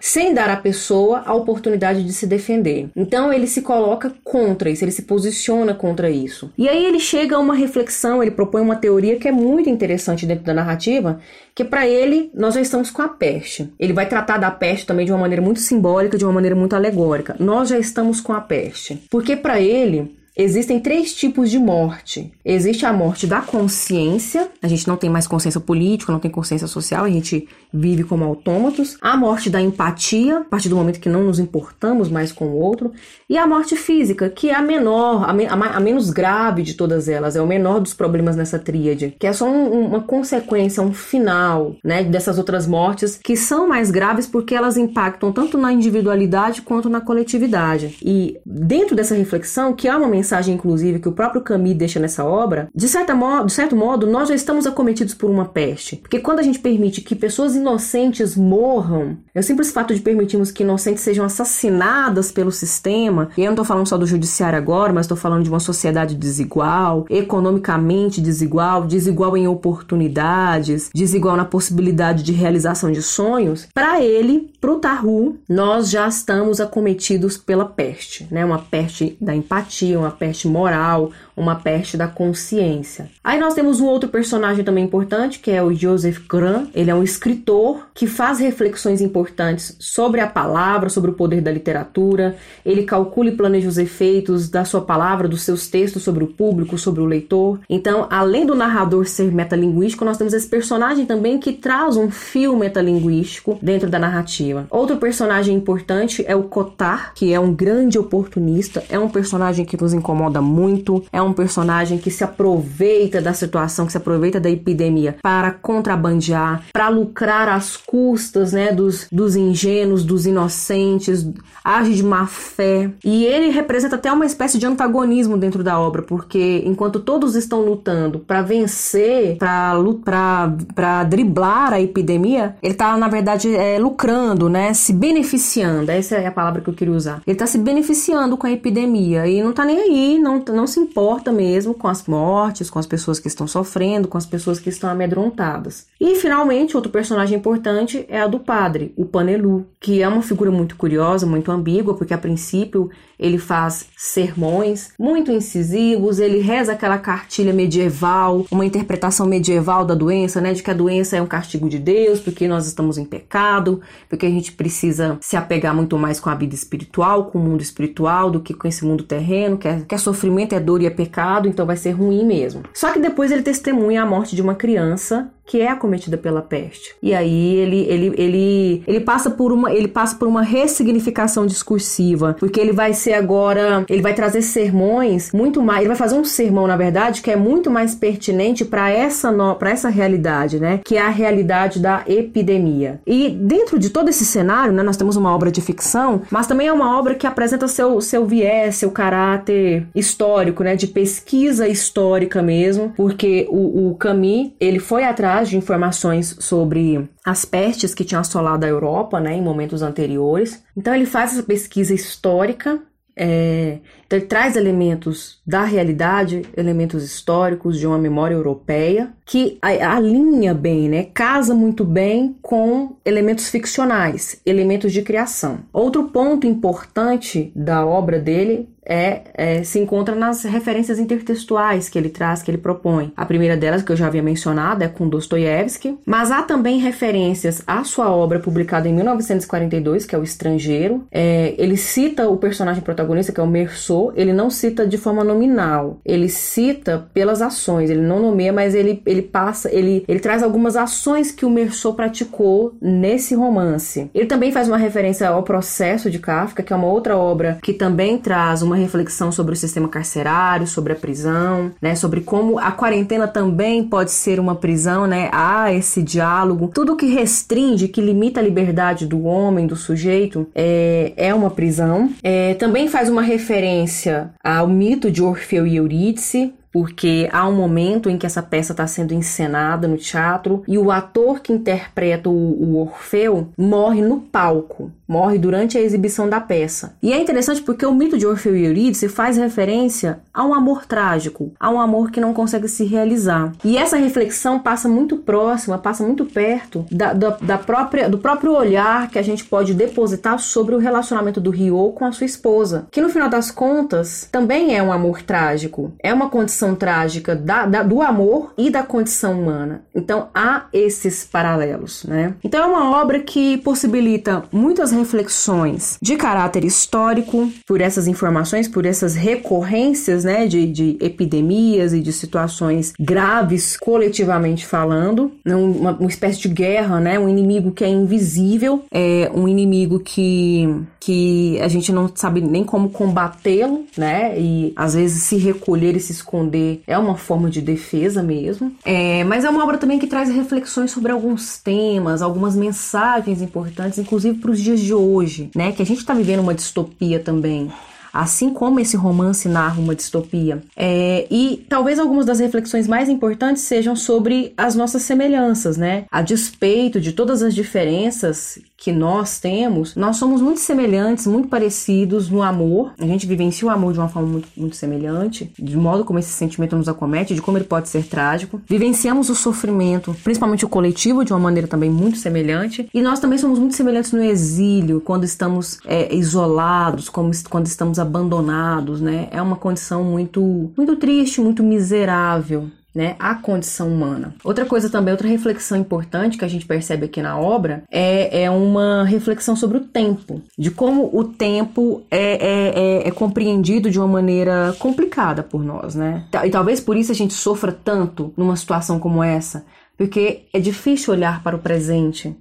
sem 0.00 0.32
dar 0.32 0.50
à 0.50 0.56
pessoa 0.56 1.22
a 1.24 1.34
oportunidade 1.34 2.04
de 2.04 2.12
se 2.12 2.26
defender. 2.26 2.90
Então, 2.94 3.32
ele 3.32 3.46
se 3.46 3.62
coloca 3.62 4.12
contra 4.22 4.70
isso, 4.70 4.84
ele 4.84 4.92
se 4.92 5.02
posiciona 5.02 5.74
contra 5.74 6.10
isso. 6.10 6.50
E 6.56 6.68
aí 6.68 6.84
ele 6.84 7.00
chega 7.00 7.36
a 7.36 7.40
uma 7.40 7.54
reflexão, 7.54 8.22
ele 8.22 8.30
propõe 8.30 8.62
uma 8.62 8.76
teoria 8.76 9.16
que 9.16 9.28
é 9.28 9.32
muito 9.32 9.68
interessante 9.68 10.26
dentro 10.26 10.44
da 10.44 10.54
narrativa, 10.54 11.20
que 11.58 11.64
para 11.64 11.88
ele 11.88 12.30
nós 12.32 12.54
já 12.54 12.60
estamos 12.60 12.88
com 12.88 13.02
a 13.02 13.08
peste. 13.08 13.68
Ele 13.80 13.92
vai 13.92 14.08
tratar 14.08 14.38
da 14.38 14.48
peste 14.48 14.86
também 14.86 15.04
de 15.04 15.10
uma 15.10 15.18
maneira 15.18 15.42
muito 15.42 15.58
simbólica, 15.58 16.16
de 16.16 16.24
uma 16.24 16.32
maneira 16.32 16.54
muito 16.54 16.76
alegórica. 16.76 17.34
Nós 17.40 17.70
já 17.70 17.76
estamos 17.76 18.20
com 18.20 18.32
a 18.32 18.40
peste. 18.40 19.02
Porque 19.10 19.34
para 19.34 19.60
ele 19.60 20.16
Existem 20.40 20.78
três 20.78 21.12
tipos 21.12 21.50
de 21.50 21.58
morte. 21.58 22.32
Existe 22.44 22.86
a 22.86 22.92
morte 22.92 23.26
da 23.26 23.40
consciência, 23.40 24.48
a 24.62 24.68
gente 24.68 24.86
não 24.86 24.96
tem 24.96 25.10
mais 25.10 25.26
consciência 25.26 25.60
política, 25.60 26.12
não 26.12 26.20
tem 26.20 26.30
consciência 26.30 26.68
social, 26.68 27.04
a 27.04 27.10
gente 27.10 27.48
vive 27.72 28.04
como 28.04 28.24
autômatos. 28.24 28.96
A 29.00 29.16
morte 29.16 29.50
da 29.50 29.60
empatia, 29.60 30.38
a 30.38 30.44
partir 30.44 30.68
do 30.68 30.76
momento 30.76 31.00
que 31.00 31.08
não 31.08 31.24
nos 31.24 31.38
importamos 31.38 32.08
mais 32.08 32.32
com 32.32 32.46
o 32.46 32.56
outro. 32.56 32.92
E 33.28 33.36
a 33.36 33.46
morte 33.46 33.76
física, 33.76 34.30
que 34.30 34.50
é 34.50 34.54
a 34.54 34.62
menor, 34.62 35.28
a, 35.28 35.32
me, 35.32 35.46
a, 35.46 35.80
menos 35.80 36.10
grave 36.10 36.62
de 36.62 36.74
todas 36.74 37.08
elas, 37.08 37.36
é 37.36 37.42
o 37.42 37.46
menor 37.46 37.80
dos 37.80 37.94
problemas 37.94 38.36
nessa 38.36 38.58
tríade, 38.58 39.14
que 39.18 39.26
é 39.26 39.32
só 39.32 39.46
um, 39.48 39.86
uma 39.86 40.00
consequência, 40.00 40.82
um 40.82 40.92
final, 40.92 41.76
né, 41.84 42.04
dessas 42.04 42.38
outras 42.38 42.66
mortes 42.66 43.18
que 43.22 43.36
são 43.36 43.68
mais 43.68 43.90
graves 43.90 44.26
porque 44.26 44.54
elas 44.54 44.76
impactam 44.76 45.32
tanto 45.32 45.58
na 45.58 45.72
individualidade 45.72 46.62
quanto 46.62 46.88
na 46.88 47.00
coletividade. 47.00 47.96
E 48.02 48.38
dentro 48.44 48.96
dessa 48.96 49.14
reflexão, 49.14 49.72
que 49.72 49.88
há 49.88 49.96
uma 49.96 50.08
mensagem 50.08 50.28
mensagem, 50.28 50.54
inclusive, 50.54 50.98
que 50.98 51.08
o 51.08 51.12
próprio 51.12 51.40
Camus 51.40 51.74
deixa 51.74 51.98
nessa 51.98 52.24
obra, 52.24 52.68
de, 52.74 52.88
certa 52.88 53.14
modo, 53.14 53.46
de 53.46 53.52
certo 53.52 53.74
modo, 53.74 54.06
nós 54.06 54.28
já 54.28 54.34
estamos 54.34 54.66
acometidos 54.66 55.14
por 55.14 55.30
uma 55.30 55.46
peste. 55.46 55.96
Porque 55.96 56.20
quando 56.20 56.40
a 56.40 56.42
gente 56.42 56.58
permite 56.58 57.00
que 57.00 57.14
pessoas 57.14 57.56
inocentes 57.58 58.34
morram, 58.34 59.18
é 59.34 59.40
o 59.40 59.42
simples 59.42 59.70
fato 59.70 59.94
de 59.94 60.00
permitirmos 60.00 60.50
que 60.50 60.62
inocentes 60.62 61.02
sejam 61.02 61.24
assassinadas 61.24 62.32
pelo 62.32 62.50
sistema, 62.50 63.28
e 63.36 63.42
eu 63.42 63.46
não 63.46 63.52
estou 63.52 63.64
falando 63.64 63.86
só 63.86 63.98
do 63.98 64.06
judiciário 64.06 64.56
agora, 64.56 64.92
mas 64.92 65.04
estou 65.04 65.16
falando 65.16 65.44
de 65.44 65.50
uma 65.50 65.60
sociedade 65.60 66.14
desigual, 66.14 67.04
economicamente 67.10 68.20
desigual, 68.20 68.86
desigual 68.86 69.36
em 69.36 69.46
oportunidades, 69.46 70.88
desigual 70.94 71.36
na 71.36 71.44
possibilidade 71.44 72.22
de 72.22 72.32
realização 72.32 72.90
de 72.90 73.02
sonhos, 73.02 73.68
para 73.74 74.00
ele, 74.00 74.50
para 74.60 74.72
o 74.72 74.78
Tarru, 74.78 75.36
nós 75.48 75.90
já 75.90 76.08
estamos 76.08 76.60
acometidos 76.60 77.36
pela 77.36 77.64
peste, 77.64 78.26
né? 78.30 78.44
Uma 78.44 78.58
peste 78.58 79.16
da 79.20 79.34
empatia, 79.34 79.98
uma 79.98 80.10
peste 80.10 80.48
moral, 80.48 81.10
uma 81.36 81.56
peste 81.56 81.96
da 81.96 82.08
consciência. 82.08 83.10
Aí 83.22 83.38
nós 83.38 83.54
temos 83.54 83.80
um 83.80 83.86
outro 83.86 84.08
personagem 84.08 84.64
também 84.64 84.84
importante, 84.84 85.38
que 85.38 85.50
é 85.50 85.62
o 85.62 85.72
Joseph 85.72 86.18
Graham. 86.28 86.68
Ele 86.74 86.90
é 86.90 86.94
um 86.94 87.02
escritor 87.02 87.47
que 87.94 88.06
faz 88.06 88.38
reflexões 88.38 89.00
importantes 89.00 89.74
sobre 89.78 90.20
a 90.20 90.26
palavra, 90.26 90.88
sobre 90.88 91.10
o 91.10 91.14
poder 91.14 91.40
da 91.40 91.50
literatura. 91.50 92.36
Ele 92.64 92.82
calcula 92.82 93.30
e 93.30 93.36
planeja 93.36 93.68
os 93.68 93.78
efeitos 93.78 94.50
da 94.50 94.64
sua 94.64 94.82
palavra, 94.82 95.26
dos 95.26 95.42
seus 95.42 95.66
textos 95.66 96.02
sobre 96.02 96.24
o 96.24 96.26
público, 96.26 96.76
sobre 96.76 97.00
o 97.00 97.06
leitor. 97.06 97.58
Então, 97.68 98.06
além 98.10 98.44
do 98.44 98.54
narrador 98.54 99.06
ser 99.06 99.32
metalinguístico, 99.32 100.04
nós 100.04 100.18
temos 100.18 100.34
esse 100.34 100.46
personagem 100.46 101.06
também 101.06 101.38
que 101.38 101.52
traz 101.52 101.96
um 101.96 102.10
fio 102.10 102.56
metalinguístico 102.56 103.58
dentro 103.62 103.88
da 103.88 103.98
narrativa. 103.98 104.66
Outro 104.70 104.98
personagem 104.98 105.56
importante 105.56 106.22
é 106.26 106.36
o 106.36 106.44
Cotar, 106.44 107.12
que 107.14 107.32
é 107.32 107.40
um 107.40 107.54
grande 107.54 107.98
oportunista, 107.98 108.84
é 108.90 108.98
um 108.98 109.08
personagem 109.08 109.64
que 109.64 109.80
nos 109.80 109.94
incomoda 109.94 110.42
muito, 110.42 111.02
é 111.10 111.22
um 111.22 111.32
personagem 111.32 111.98
que 111.98 112.10
se 112.10 112.22
aproveita 112.22 113.20
da 113.22 113.32
situação, 113.32 113.86
que 113.86 113.92
se 113.92 113.98
aproveita 113.98 114.38
da 114.38 114.50
epidemia 114.50 115.16
para 115.22 115.50
contrabandear, 115.50 116.64
para 116.72 116.88
lucrar 116.88 117.37
às 117.46 117.76
custas, 117.76 118.54
né, 118.54 118.72
dos, 118.72 119.06
dos 119.12 119.36
ingênuos, 119.36 120.02
dos 120.02 120.24
inocentes, 120.24 121.28
age 121.62 121.94
de 121.94 122.02
má 122.02 122.26
fé. 122.26 122.90
E 123.04 123.26
ele 123.26 123.50
representa 123.50 123.96
até 123.96 124.10
uma 124.10 124.24
espécie 124.24 124.58
de 124.58 124.64
antagonismo 124.64 125.36
dentro 125.36 125.62
da 125.62 125.78
obra, 125.78 126.00
porque 126.00 126.62
enquanto 126.64 127.00
todos 127.00 127.34
estão 127.34 127.60
lutando 127.60 128.20
para 128.20 128.40
vencer, 128.40 129.36
para 129.36 131.04
driblar 131.04 131.74
a 131.74 131.80
epidemia, 131.80 132.56
ele 132.62 132.72
está 132.72 132.96
na 132.96 133.08
verdade 133.08 133.54
é, 133.54 133.78
lucrando, 133.78 134.48
né, 134.48 134.72
se 134.72 134.92
beneficiando. 134.92 135.90
Essa 135.90 136.16
é 136.16 136.26
a 136.26 136.32
palavra 136.32 136.62
que 136.62 136.70
eu 136.70 136.74
queria 136.74 136.94
usar. 136.94 137.20
Ele 137.26 137.34
está 137.34 137.46
se 137.46 137.58
beneficiando 137.58 138.36
com 138.36 138.46
a 138.46 138.52
epidemia 138.52 139.26
e 139.26 139.42
não 139.42 139.50
está 139.50 139.64
nem 139.64 139.78
aí, 139.78 140.18
não, 140.18 140.42
não 140.48 140.66
se 140.66 140.80
importa 140.80 141.30
mesmo 141.30 141.74
com 141.74 141.88
as 141.88 142.06
mortes, 142.06 142.70
com 142.70 142.78
as 142.78 142.86
pessoas 142.86 143.18
que 143.18 143.28
estão 143.28 143.46
sofrendo, 143.46 144.08
com 144.08 144.16
as 144.16 144.24
pessoas 144.24 144.58
que 144.58 144.70
estão 144.70 144.88
amedrontadas. 144.88 145.86
E 146.00 146.14
finalmente, 146.14 146.76
outro 146.76 146.90
personagem 146.90 147.27
importante 147.36 148.04
é 148.08 148.20
a 148.20 148.26
do 148.26 148.40
padre, 148.40 148.92
o 148.96 149.04
Panelu, 149.04 149.66
que 149.80 150.02
é 150.02 150.08
uma 150.08 150.22
figura 150.22 150.50
muito 150.50 150.76
curiosa, 150.76 151.26
muito 151.26 151.50
ambígua, 151.50 151.94
porque 151.94 152.14
a 152.14 152.18
princípio 152.18 152.90
ele 153.18 153.38
faz 153.38 153.86
sermões 153.96 154.90
muito 154.98 155.32
incisivos, 155.32 156.18
ele 156.18 156.38
reza 156.38 156.72
aquela 156.72 156.98
cartilha 156.98 157.52
medieval, 157.52 158.46
uma 158.50 158.64
interpretação 158.64 159.26
medieval 159.26 159.84
da 159.84 159.94
doença, 159.94 160.40
né, 160.40 160.52
de 160.52 160.62
que 160.62 160.70
a 160.70 160.74
doença 160.74 161.16
é 161.16 161.22
um 161.22 161.26
castigo 161.26 161.68
de 161.68 161.78
Deus, 161.78 162.20
porque 162.20 162.46
nós 162.46 162.66
estamos 162.66 162.98
em 162.98 163.04
pecado, 163.04 163.80
porque 164.08 164.26
a 164.26 164.30
gente 164.30 164.52
precisa 164.52 165.18
se 165.20 165.36
apegar 165.36 165.74
muito 165.74 165.98
mais 165.98 166.20
com 166.20 166.30
a 166.30 166.34
vida 166.34 166.54
espiritual, 166.54 167.26
com 167.26 167.38
o 167.38 167.42
mundo 167.42 167.62
espiritual, 167.62 168.30
do 168.30 168.40
que 168.40 168.54
com 168.54 168.68
esse 168.68 168.84
mundo 168.84 169.04
terreno, 169.04 169.58
que 169.58 169.68
é, 169.68 169.80
que 169.80 169.94
é 169.94 169.98
sofrimento, 169.98 170.54
é 170.54 170.60
dor 170.60 170.82
e 170.82 170.86
é 170.86 170.90
pecado, 170.90 171.48
então 171.48 171.66
vai 171.66 171.76
ser 171.76 171.92
ruim 171.92 172.24
mesmo. 172.24 172.62
Só 172.72 172.92
que 172.92 173.00
depois 173.00 173.30
ele 173.30 173.42
testemunha 173.42 174.02
a 174.02 174.06
morte 174.06 174.36
de 174.36 174.42
uma 174.42 174.54
criança 174.54 175.30
que 175.48 175.62
é 175.62 175.68
acometida 175.68 176.18
pela 176.18 176.42
peste. 176.42 176.94
E 177.02 177.14
aí 177.14 177.54
ele, 177.56 177.80
ele, 177.88 178.14
ele, 178.18 178.82
ele 178.86 179.00
passa 179.00 179.30
por 179.30 179.50
uma 179.50 179.72
ele 179.72 179.88
passa 179.88 180.14
por 180.14 180.28
uma 180.28 180.42
ressignificação 180.42 181.46
discursiva, 181.46 182.36
porque 182.38 182.60
ele 182.60 182.72
vai 182.72 182.92
ser 183.08 183.14
agora, 183.14 183.86
ele 183.88 184.02
vai 184.02 184.12
trazer 184.12 184.42
sermões 184.42 185.32
muito 185.32 185.62
mais, 185.62 185.80
ele 185.80 185.88
vai 185.88 185.96
fazer 185.96 186.14
um 186.14 186.24
sermão 186.24 186.66
na 186.66 186.76
verdade 186.76 187.22
que 187.22 187.30
é 187.30 187.36
muito 187.36 187.70
mais 187.70 187.94
pertinente 187.94 188.64
para 188.64 188.90
essa 188.90 189.28
para 189.58 189.70
essa 189.70 189.88
realidade, 189.88 190.60
né, 190.60 190.80
que 190.84 190.96
é 190.96 191.00
a 191.00 191.08
realidade 191.08 191.80
da 191.80 192.02
epidemia. 192.06 193.00
E 193.06 193.30
dentro 193.30 193.78
de 193.78 193.90
todo 193.90 194.08
esse 194.08 194.24
cenário, 194.24 194.72
né, 194.72 194.82
nós 194.82 194.96
temos 194.96 195.16
uma 195.16 195.34
obra 195.34 195.50
de 195.50 195.60
ficção, 195.60 196.22
mas 196.30 196.46
também 196.46 196.66
é 196.66 196.72
uma 196.72 196.98
obra 196.98 197.14
que 197.14 197.26
apresenta 197.26 197.66
seu 197.66 198.00
seu 198.00 198.26
viés, 198.26 198.76
seu 198.76 198.90
caráter 198.90 199.86
histórico, 199.94 200.62
né, 200.62 200.76
de 200.76 200.86
pesquisa 200.86 201.66
histórica 201.66 202.42
mesmo, 202.42 202.92
porque 202.96 203.46
o, 203.50 203.90
o 203.90 203.94
Camus, 203.94 204.52
ele 204.60 204.78
foi 204.78 205.04
atrás 205.04 205.48
de 205.48 205.56
informações 205.56 206.36
sobre 206.40 207.08
as 207.24 207.44
pestes 207.44 207.94
que 207.94 208.04
tinham 208.04 208.20
assolado 208.20 208.64
a 208.64 208.68
Europa 208.68 209.20
né, 209.20 209.34
em 209.34 209.42
momentos 209.42 209.82
anteriores. 209.82 210.62
Então 210.76 210.94
ele 210.94 211.06
faz 211.06 211.32
essa 211.32 211.42
pesquisa 211.42 211.94
histórica 211.94 212.80
É, 213.20 213.80
então, 214.06 214.16
ele 214.16 214.26
traz 214.26 214.54
elementos 214.54 215.40
da 215.44 215.64
realidade, 215.64 216.42
elementos 216.56 217.02
históricos 217.02 217.76
de 217.76 217.84
uma 217.84 217.98
memória 217.98 218.34
europeia, 218.34 219.12
que 219.28 219.58
alinha 219.60 220.54
bem, 220.54 220.88
né? 220.88 221.08
Casa 221.12 221.54
muito 221.54 221.84
bem 221.84 222.34
com 222.40 222.96
elementos 223.04 223.50
ficcionais, 223.50 224.40
elementos 224.46 224.90
de 224.90 225.02
criação. 225.02 225.58
Outro 225.70 226.04
ponto 226.04 226.46
importante 226.46 227.52
da 227.54 227.84
obra 227.84 228.18
dele 228.18 228.70
é, 228.88 229.20
é, 229.34 229.62
se 229.62 229.78
encontra 229.78 230.14
nas 230.14 230.42
referências 230.44 230.98
intertextuais 230.98 231.90
que 231.90 231.98
ele 231.98 232.08
traz, 232.08 232.42
que 232.42 232.50
ele 232.50 232.58
propõe. 232.58 233.12
A 233.14 233.26
primeira 233.26 233.56
delas, 233.56 233.82
que 233.82 233.92
eu 233.92 233.96
já 233.96 234.06
havia 234.06 234.22
mencionado, 234.22 234.82
é 234.82 234.88
com 234.88 235.06
Dostoiévski, 235.06 235.98
mas 236.06 236.30
há 236.30 236.42
também 236.42 236.78
referências 236.78 237.62
à 237.66 237.84
sua 237.84 238.10
obra 238.10 238.40
publicada 238.40 238.88
em 238.88 238.94
1942, 238.94 240.06
que 240.06 240.14
é 240.14 240.18
O 240.18 240.22
Estrangeiro. 240.22 241.06
É, 241.12 241.54
ele 241.58 241.76
cita 241.76 242.28
o 242.28 242.38
personagem 242.38 242.82
protagonista, 242.82 243.30
que 243.30 243.40
é 243.40 243.42
o 243.42 243.46
Merceau, 243.46 244.12
ele 244.16 244.32
não 244.32 244.48
cita 244.48 244.86
de 244.86 244.96
forma 244.96 245.22
nominal, 245.22 246.00
ele 246.04 246.28
cita 246.28 247.06
pelas 247.12 247.42
ações, 247.42 247.90
ele 247.90 248.00
não 248.00 248.20
nomeia, 248.20 248.52
mas 248.52 248.74
ele, 248.74 249.02
ele 249.04 249.17
passa, 249.22 249.72
ele, 249.72 250.04
ele 250.08 250.20
traz 250.20 250.42
algumas 250.42 250.76
ações 250.76 251.30
que 251.30 251.44
o 251.44 251.50
Merceau 251.50 251.94
praticou 251.94 252.74
nesse 252.80 253.34
romance. 253.34 254.10
Ele 254.14 254.26
também 254.26 254.52
faz 254.52 254.68
uma 254.68 254.76
referência 254.76 255.28
ao 255.28 255.42
Processo 255.42 256.10
de 256.10 256.18
Kafka, 256.18 256.62
que 256.62 256.72
é 256.72 256.76
uma 256.76 256.86
outra 256.86 257.16
obra 257.16 257.58
que 257.62 257.72
também 257.72 258.18
traz 258.18 258.62
uma 258.62 258.76
reflexão 258.76 259.30
sobre 259.32 259.54
o 259.54 259.56
sistema 259.56 259.88
carcerário, 259.88 260.66
sobre 260.66 260.92
a 260.92 260.96
prisão, 260.96 261.72
né, 261.80 261.94
sobre 261.94 262.20
como 262.20 262.58
a 262.58 262.72
quarentena 262.72 263.26
também 263.26 263.82
pode 263.84 264.10
ser 264.10 264.38
uma 264.38 264.54
prisão, 264.54 265.06
né? 265.06 265.28
Há 265.32 265.72
esse 265.72 266.02
diálogo. 266.02 266.70
Tudo 266.74 266.96
que 266.96 267.06
restringe, 267.06 267.88
que 267.88 268.00
limita 268.00 268.40
a 268.40 268.42
liberdade 268.42 269.06
do 269.06 269.24
homem, 269.24 269.66
do 269.66 269.76
sujeito, 269.76 270.46
é, 270.54 271.12
é 271.16 271.34
uma 271.34 271.50
prisão. 271.50 272.10
É, 272.22 272.54
também 272.54 272.88
faz 272.88 273.08
uma 273.08 273.22
referência 273.22 274.30
ao 274.42 274.68
mito 274.68 275.10
de 275.10 275.22
Orfeu 275.22 275.66
e 275.66 275.76
Eurídice, 275.76 276.52
porque 276.78 277.28
há 277.32 277.44
um 277.48 277.56
momento 277.56 278.08
em 278.08 278.16
que 278.16 278.24
essa 278.24 278.40
peça 278.40 278.72
está 278.72 278.86
sendo 278.86 279.12
encenada 279.12 279.88
no 279.88 279.96
teatro 279.96 280.62
e 280.68 280.78
o 280.78 280.92
ator 280.92 281.40
que 281.40 281.52
interpreta 281.52 282.30
o, 282.30 282.32
o, 282.32 282.80
Orfeu 282.80 283.48
morre 283.58 284.00
no 284.00 284.20
palco, 284.20 284.92
morre 285.08 285.38
durante 285.38 285.76
a 285.76 285.80
exibição 285.80 286.28
da 286.28 286.40
peça. 286.40 286.94
E 287.02 287.12
é 287.12 287.20
interessante 287.20 287.62
porque 287.62 287.84
o 287.84 287.92
mito 287.92 288.16
de 288.16 288.28
Orfeu 288.28 288.56
e 288.56 288.64
Eurídice 288.64 289.08
faz 289.08 289.36
referência 289.36 290.20
a 290.32 290.44
um 290.44 290.54
amor 290.54 290.86
trágico, 290.86 291.52
a 291.58 291.68
um 291.68 291.80
amor 291.80 292.12
que 292.12 292.20
não 292.20 292.32
consegue 292.32 292.68
se 292.68 292.84
realizar. 292.84 293.50
E 293.64 293.76
essa 293.76 293.96
reflexão 293.96 294.60
passa 294.60 294.88
muito 294.88 295.16
próxima, 295.16 295.78
passa 295.78 296.04
muito 296.04 296.26
perto 296.26 296.86
da, 296.92 297.12
da, 297.12 297.30
da 297.30 297.58
própria, 297.58 298.08
do 298.08 298.18
próprio 298.18 298.52
olhar 298.52 299.10
que 299.10 299.18
a 299.18 299.22
gente 299.22 299.44
pode 299.44 299.74
depositar 299.74 300.38
sobre 300.38 300.76
o 300.76 300.78
relacionamento 300.78 301.40
do 301.40 301.50
Rio 301.50 301.90
com 301.90 302.04
a 302.04 302.12
sua 302.12 302.26
esposa, 302.26 302.86
que 302.92 303.00
no 303.00 303.08
final 303.08 303.28
das 303.28 303.50
contas 303.50 304.28
também 304.30 304.76
é 304.76 304.82
um 304.82 304.92
amor 304.92 305.22
trágico, 305.22 305.92
é 306.00 306.14
uma 306.14 306.30
condição 306.30 306.67
trágica 306.74 307.34
da, 307.34 307.66
da, 307.66 307.82
do 307.82 308.02
amor 308.02 308.52
e 308.56 308.70
da 308.70 308.82
condição 308.82 309.40
humana. 309.40 309.82
Então 309.94 310.28
há 310.34 310.66
esses 310.72 311.24
paralelos, 311.24 312.04
né? 312.04 312.34
Então 312.42 312.62
é 312.62 312.66
uma 312.66 313.00
obra 313.00 313.20
que 313.20 313.58
possibilita 313.58 314.44
muitas 314.52 314.92
reflexões 314.92 315.98
de 316.00 316.16
caráter 316.16 316.64
histórico 316.64 317.50
por 317.66 317.80
essas 317.80 318.06
informações, 318.06 318.68
por 318.68 318.86
essas 318.86 319.14
recorrências, 319.14 320.24
né, 320.24 320.46
de, 320.46 320.66
de 320.66 320.96
epidemias 321.00 321.92
e 321.92 322.00
de 322.00 322.12
situações 322.12 322.92
graves 322.98 323.76
coletivamente 323.76 324.66
falando, 324.66 325.32
uma, 325.44 325.92
uma 325.92 326.08
espécie 326.08 326.40
de 326.40 326.48
guerra, 326.48 327.00
né, 327.00 327.18
um 327.18 327.28
inimigo 327.28 327.72
que 327.72 327.84
é 327.84 327.88
invisível, 327.88 328.84
é 328.90 329.30
um 329.34 329.48
inimigo 329.48 330.00
que 330.00 330.82
que 331.08 331.58
a 331.62 331.68
gente 331.68 331.90
não 331.90 332.06
sabe 332.14 332.42
nem 332.42 332.62
como 332.62 332.90
combatê-lo, 332.90 333.86
né? 333.96 334.38
E 334.38 334.74
às 334.76 334.92
vezes 334.92 335.22
se 335.22 335.38
recolher 335.38 335.96
e 335.96 336.00
se 336.00 336.12
esconder 336.12 336.82
é 336.86 336.98
uma 336.98 337.16
forma 337.16 337.48
de 337.48 337.62
defesa 337.62 338.22
mesmo. 338.22 338.74
É, 338.84 339.24
mas 339.24 339.42
é 339.42 339.48
uma 339.48 339.64
obra 339.64 339.78
também 339.78 339.98
que 339.98 340.06
traz 340.06 340.28
reflexões 340.28 340.90
sobre 340.90 341.10
alguns 341.10 341.56
temas, 341.56 342.20
algumas 342.20 342.54
mensagens 342.54 343.40
importantes, 343.40 343.98
inclusive 343.98 344.36
para 344.36 344.50
os 344.50 344.60
dias 344.60 344.80
de 344.80 344.92
hoje, 344.92 345.50
né? 345.56 345.72
Que 345.72 345.80
a 345.80 345.86
gente 345.86 346.00
está 346.00 346.12
vivendo 346.12 346.40
uma 346.40 346.54
distopia 346.54 347.18
também 347.18 347.72
assim 348.12 348.50
como 348.50 348.80
esse 348.80 348.96
romance 348.96 349.48
narra 349.48 349.80
uma 349.80 349.94
distopia. 349.94 350.62
É, 350.76 351.26
e 351.30 351.64
talvez 351.68 351.98
algumas 351.98 352.26
das 352.26 352.40
reflexões 352.40 352.88
mais 352.88 353.08
importantes 353.08 353.62
sejam 353.62 353.94
sobre 353.94 354.52
as 354.56 354.74
nossas 354.74 355.02
semelhanças, 355.02 355.76
né? 355.76 356.04
A 356.10 356.22
despeito 356.22 357.00
de 357.00 357.12
todas 357.12 357.42
as 357.42 357.54
diferenças 357.54 358.58
que 358.78 358.92
nós 358.92 359.40
temos, 359.40 359.96
nós 359.96 360.16
somos 360.16 360.40
muito 360.40 360.60
semelhantes, 360.60 361.26
muito 361.26 361.48
parecidos 361.48 362.30
no 362.30 362.44
amor. 362.44 362.92
A 362.96 363.04
gente 363.04 363.26
vivencia 363.26 363.66
o 363.66 363.70
amor 363.70 363.92
de 363.92 363.98
uma 363.98 364.08
forma 364.08 364.28
muito, 364.28 364.48
muito 364.56 364.76
semelhante, 364.76 365.52
de 365.58 365.76
modo 365.76 366.04
como 366.04 366.20
esse 366.20 366.30
sentimento 366.30 366.76
nos 366.76 366.88
acomete, 366.88 367.34
de 367.34 367.42
como 367.42 367.58
ele 367.58 367.64
pode 367.64 367.88
ser 367.88 368.04
trágico. 368.04 368.62
Vivenciamos 368.68 369.28
o 369.28 369.34
sofrimento, 369.34 370.14
principalmente 370.22 370.64
o 370.64 370.68
coletivo, 370.68 371.24
de 371.24 371.32
uma 371.32 371.40
maneira 371.40 371.66
também 371.66 371.90
muito 371.90 372.18
semelhante. 372.18 372.88
E 372.94 373.02
nós 373.02 373.18
também 373.18 373.36
somos 373.36 373.58
muito 373.58 373.74
semelhantes 373.74 374.12
no 374.12 374.22
exílio, 374.22 375.00
quando 375.00 375.24
estamos 375.24 375.80
é, 375.84 376.14
isolados, 376.14 377.08
como, 377.08 377.32
quando 377.50 377.66
estamos 377.66 377.98
abandonados, 377.98 379.00
né? 379.00 379.26
É 379.32 379.42
uma 379.42 379.56
condição 379.56 380.04
muito, 380.04 380.70
muito 380.76 380.94
triste, 380.94 381.40
muito 381.40 381.64
miserável 381.64 382.70
né, 382.98 383.14
a 383.16 383.36
condição 383.36 383.86
humana. 383.86 384.34
Outra 384.42 384.66
coisa 384.66 384.90
também, 384.90 385.12
outra 385.12 385.28
reflexão 385.28 385.78
importante 385.78 386.36
que 386.36 386.44
a 386.44 386.48
gente 386.48 386.66
percebe 386.66 387.06
aqui 387.06 387.22
na 387.22 387.38
obra 387.38 387.84
é, 387.88 388.42
é 388.42 388.50
uma 388.50 389.04
reflexão 389.04 389.54
sobre 389.54 389.78
o 389.78 389.82
tempo, 389.82 390.42
de 390.58 390.68
como 390.72 391.08
o 391.16 391.22
tempo 391.22 392.02
é, 392.10 392.18
é, 392.18 393.04
é, 393.04 393.08
é 393.08 393.10
compreendido 393.12 393.88
de 393.88 394.00
uma 394.00 394.08
maneira 394.08 394.74
complicada 394.80 395.44
por 395.44 395.62
nós, 395.62 395.94
né? 395.94 396.24
E 396.44 396.50
talvez 396.50 396.80
por 396.80 396.96
isso 396.96 397.12
a 397.12 397.14
gente 397.14 397.34
sofra 397.34 397.70
tanto 397.70 398.34
numa 398.36 398.56
situação 398.56 398.98
como 398.98 399.22
essa, 399.22 399.64
porque 399.98 400.44
é 400.52 400.60
difícil 400.60 401.12
olhar 401.12 401.42
para 401.42 401.56
o 401.56 401.58
presente. 401.58 402.34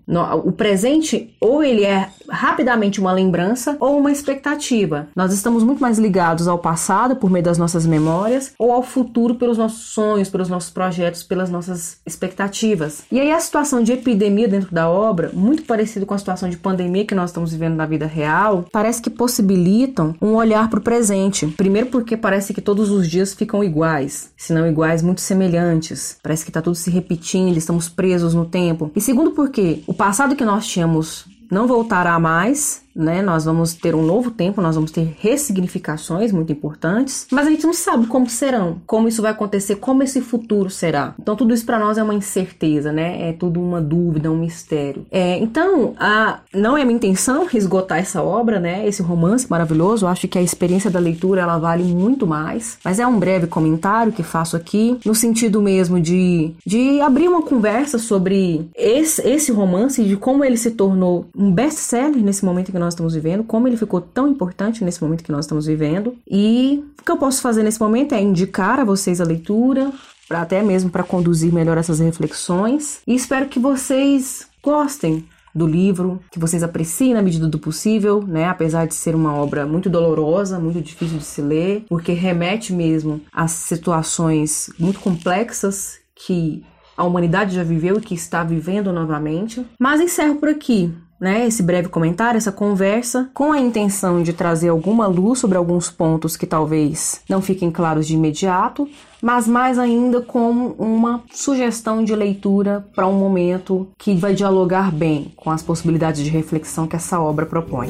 O 0.46 0.52
presente 0.52 1.36
ou 1.42 1.64
ele 1.64 1.84
é 1.84 2.08
rapidamente 2.30 3.00
uma 3.02 3.12
lembrança 3.12 3.76
ou 3.80 3.98
uma 3.98 4.12
expectativa. 4.12 5.08
Nós 5.16 5.34
estamos 5.34 5.64
muito 5.64 5.82
mais 5.82 5.98
ligados 5.98 6.48
ao 6.48 6.60
passado 6.60 7.16
por 7.16 7.32
meio 7.32 7.44
das 7.44 7.58
nossas 7.58 7.86
memórias 7.86 8.54
ou 8.60 8.72
ao 8.72 8.84
futuro 8.84 9.36
pelos 9.36 9.58
nossos 9.58 9.88
sonhos, 9.88 10.30
pelos 10.30 10.50
nossos 10.50 10.70
projetos, 10.70 11.24
pelas 11.24 11.50
nossas 11.50 11.98
expectativas. 12.06 13.02
E 13.12 13.20
aí 13.20 13.32
a 13.32 13.40
situação 13.40 13.82
de 13.82 13.92
epidemia 13.92 14.48
dentro 14.48 14.74
da 14.74 14.88
obra, 14.88 15.32
muito 15.34 15.64
parecido 15.64 16.06
com 16.06 16.14
a 16.14 16.18
situação 16.18 16.50
de 16.50 16.58
pandemia 16.58 17.06
que 17.06 17.16
nós 17.16 17.32
estamos 17.32 17.52
vivendo 17.52 17.76
na 17.76 17.88
vida 17.88 18.06
real, 18.06 18.66
parece 18.72 19.02
que 19.02 19.10
possibilitam 19.10 20.14
um 20.22 20.36
olhar 20.36 20.70
para 20.70 20.80
o 20.80 20.84
presente. 20.84 21.48
Primeiro 21.48 21.88
porque 21.88 22.16
parece 22.16 22.54
que 22.54 22.62
todos 22.62 22.92
os 22.92 23.10
dias 23.10 23.34
ficam 23.34 23.64
iguais, 23.64 24.32
se 24.38 24.54
não 24.54 24.68
iguais, 24.68 25.02
muito 25.02 25.22
semelhantes. 25.22 26.20
Parece 26.22 26.44
que 26.44 26.52
está 26.52 26.62
tudo 26.62 26.76
se 26.76 26.92
repetindo 26.92 27.47
estamos 27.56 27.88
presos 27.88 28.34
no 28.34 28.46
tempo. 28.46 28.92
E 28.96 29.00
segundo, 29.00 29.32
porque 29.32 29.84
o 29.88 29.94
passado 29.94 30.36
que 30.36 30.44
nós 30.44 30.68
tínhamos 30.68 31.26
não 31.50 31.68
voltará 31.68 32.20
mais, 32.20 32.82
né? 32.98 33.22
Nós 33.22 33.46
vamos 33.46 33.74
ter 33.74 33.96
um 33.96 34.06
novo 34.06 34.32
tempo, 34.32 34.62
nós 34.62 34.76
vamos 34.76 34.92
ter 34.92 35.16
ressignificações 35.20 36.32
muito 36.32 36.52
importantes, 36.52 37.28
mas 37.32 37.48
a 37.48 37.50
gente 37.50 37.66
não 37.66 37.74
sabe 37.74 38.08
como 38.08 38.30
serão, 38.30 38.82
como 38.86 39.08
isso 39.08 39.22
vai 39.22 39.32
acontecer, 39.32 39.76
como 39.76 40.04
esse 40.04 40.22
futuro 40.22 40.70
será. 40.70 41.14
Então 41.20 41.36
tudo 41.36 41.54
isso 41.54 41.66
para 41.66 41.80
nós 41.80 41.98
é 41.98 42.04
uma 42.04 42.14
incerteza, 42.14 42.92
né? 42.92 43.30
É 43.30 43.34
tudo 43.34 43.62
uma 43.62 43.82
dúvida, 43.82 44.32
um 44.32 44.38
mistério. 44.38 45.06
É, 45.12 45.38
então, 45.38 45.94
a, 46.00 46.40
não 46.54 46.78
é 46.78 46.84
minha 46.84 46.98
intenção 46.98 47.48
esgotar 47.54 48.00
essa 48.00 48.22
obra, 48.22 48.60
né? 48.60 48.88
Esse 48.88 49.02
romance 49.02 49.50
maravilhoso. 49.50 50.06
Eu 50.06 50.10
acho 50.10 50.28
que 50.28 50.38
a 50.38 50.42
experiência 50.42 50.90
da 50.90 51.00
leitura 51.00 51.42
ela 51.42 51.58
vale 51.58 51.84
muito 51.84 52.26
mais, 52.26 52.78
mas 52.84 53.00
é 53.00 53.06
um 53.06 53.20
breve 53.20 53.48
comentário 53.48 54.12
que 54.12 54.24
faço 54.24 54.56
aqui 54.56 55.00
no 55.06 55.14
sentido 55.14 55.62
mesmo 55.62 56.00
de, 56.00 56.52
de 56.66 57.00
abrir 57.02 57.28
uma 57.28 57.42
conversa 57.42 57.98
sobre 57.98 58.70
esse, 58.76 59.22
esse 59.28 59.52
romance 59.52 60.02
e 60.02 60.08
de 60.08 60.16
como 60.16 60.44
ele 60.44 60.58
se 60.58 60.72
tornou 60.72 61.26
um 61.36 61.52
best-seller 61.52 62.24
nesse 62.24 62.44
momento 62.44 62.72
que 62.72 62.80
nós 62.80 62.87
estamos 62.94 63.14
vivendo, 63.14 63.44
como 63.44 63.68
ele 63.68 63.78
ficou 63.78 64.02
tão 64.02 64.28
importante 64.28 64.84
nesse 64.84 65.02
momento 65.02 65.24
que 65.24 65.32
nós 65.32 65.46
estamos 65.46 65.66
vivendo. 65.66 66.16
E 66.30 66.84
o 67.00 67.04
que 67.04 67.12
eu 67.12 67.18
posso 67.18 67.42
fazer 67.42 67.64
nesse 67.64 67.80
momento 67.80 68.14
é 68.14 68.22
indicar 68.22 68.80
a 68.80 68.84
vocês 68.84 69.22
a 69.22 69.26
leitura, 69.26 69.92
para 70.28 70.42
até 70.42 70.62
mesmo 70.62 70.90
para 70.90 71.04
conduzir 71.04 71.54
melhor 71.54 71.78
essas 71.78 72.00
reflexões. 72.00 73.00
E 73.08 73.16
espero 73.16 73.48
que 73.48 73.60
vocês 73.60 74.48
gostem 74.62 75.26
do 75.56 75.66
livro, 75.66 76.22
que 76.32 76.38
vocês 76.38 76.62
apreciem 76.62 77.16
na 77.16 77.22
medida 77.22 77.48
do 77.48 77.58
possível, 77.58 78.24
né? 78.26 78.46
Apesar 78.46 78.86
de 78.86 78.94
ser 78.94 79.16
uma 79.16 79.34
obra 79.34 79.66
muito 79.66 79.90
dolorosa, 79.90 80.60
muito 80.60 80.80
difícil 80.82 81.18
de 81.18 81.24
se 81.24 81.42
ler, 81.42 81.86
porque 81.90 82.12
remete 82.12 82.72
mesmo 82.72 83.22
a 83.34 83.48
situações 83.48 84.70
muito 84.78 85.00
complexas 85.00 85.98
que 86.14 86.64
a 86.96 87.04
humanidade 87.04 87.56
já 87.56 87.64
viveu 87.64 87.98
e 87.98 88.02
que 88.02 88.14
está 88.14 88.44
vivendo 88.44 88.92
novamente. 88.92 89.66
Mas 89.80 90.00
encerro 90.00 90.36
por 90.36 90.50
aqui 90.50 90.94
né, 91.20 91.48
esse 91.48 91.64
breve 91.64 91.90
comentário, 91.90 92.38
essa 92.38 92.52
conversa, 92.52 93.30
com 93.34 93.52
a 93.52 93.60
intenção 93.60 94.22
de 94.22 94.34
trazer 94.34 94.70
alguma 94.70 95.08
luz 95.08 95.40
sobre 95.40 95.58
alguns 95.58 95.90
pontos 95.90 96.38
que 96.38 96.46
talvez 96.46 97.22
não 97.28 97.42
fiquem 97.42 97.72
claros 97.72 98.08
de 98.08 98.14
imediato, 98.14 98.88
mas 99.22 99.48
mais 99.48 99.80
ainda 99.80 100.22
como 100.22 100.76
uma 100.78 101.24
sugestão 101.32 102.04
de 102.04 102.16
leitura 102.16 102.86
para 102.96 103.08
um 103.08 103.18
momento 103.18 103.88
que 103.98 104.16
vai 104.16 104.34
dialogar 104.34 104.92
bem 104.92 105.32
com 105.36 105.50
as 105.50 105.64
possibilidades 105.64 106.24
de 106.24 106.30
reflexão 106.30 106.88
que 106.88 106.96
essa 106.96 107.20
obra 107.20 107.46
propõe. 107.46 107.90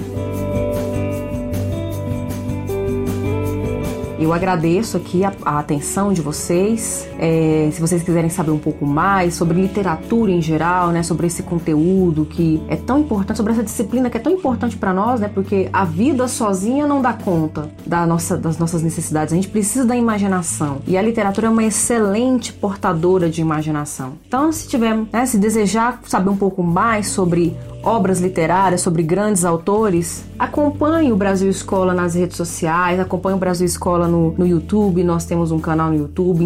Eu 4.19 4.33
agradeço 4.33 4.97
aqui 4.97 5.23
a, 5.23 5.31
a 5.45 5.59
atenção 5.59 6.11
de 6.11 6.21
vocês. 6.21 7.07
É, 7.19 7.69
se 7.71 7.81
vocês 7.81 8.03
quiserem 8.03 8.29
saber 8.29 8.51
um 8.51 8.59
pouco 8.59 8.85
mais 8.85 9.33
sobre 9.33 9.59
literatura 9.59 10.31
em 10.31 10.41
geral, 10.41 10.89
né, 10.89 11.03
sobre 11.03 11.27
esse 11.27 11.43
conteúdo 11.43 12.25
que 12.25 12.61
é 12.67 12.75
tão 12.75 12.99
importante, 12.99 13.37
sobre 13.37 13.53
essa 13.53 13.63
disciplina 13.63 14.09
que 14.09 14.17
é 14.17 14.19
tão 14.19 14.31
importante 14.31 14.77
para 14.77 14.93
nós, 14.93 15.19
né, 15.19 15.29
porque 15.33 15.69
a 15.73 15.83
vida 15.83 16.27
sozinha 16.27 16.85
não 16.85 17.01
dá 17.01 17.13
conta 17.13 17.69
da 17.85 18.05
nossa, 18.05 18.37
das 18.37 18.57
nossas 18.57 18.83
necessidades. 18.83 19.33
A 19.33 19.35
gente 19.35 19.47
precisa 19.47 19.85
da 19.85 19.95
imaginação 19.95 20.79
e 20.87 20.97
a 20.97 21.01
literatura 21.01 21.47
é 21.47 21.49
uma 21.49 21.63
excelente 21.63 22.53
portadora 22.53 23.29
de 23.29 23.41
imaginação. 23.41 24.13
Então, 24.27 24.51
se 24.51 24.67
tiver, 24.67 24.95
né, 25.11 25.25
se 25.25 25.37
desejar 25.37 25.99
saber 26.05 26.29
um 26.29 26.37
pouco 26.37 26.61
mais 26.61 27.07
sobre 27.07 27.55
obras 27.83 28.19
literárias, 28.19 28.81
sobre 28.81 29.01
grandes 29.01 29.45
autores, 29.45 30.25
acompanhe 30.37 31.11
o 31.11 31.15
Brasil 31.15 31.49
Escola 31.49 31.93
nas 31.93 32.15
redes 32.15 32.35
sociais, 32.35 32.99
acompanhe 32.99 33.35
o 33.35 33.39
Brasil 33.39 33.65
Escola 33.65 34.07
no, 34.07 34.33
no 34.37 34.45
YouTube, 34.45 35.03
nós 35.03 35.25
temos 35.25 35.51
um 35.51 35.59
canal 35.59 35.89
no 35.89 35.95
YouTube, 35.95 36.43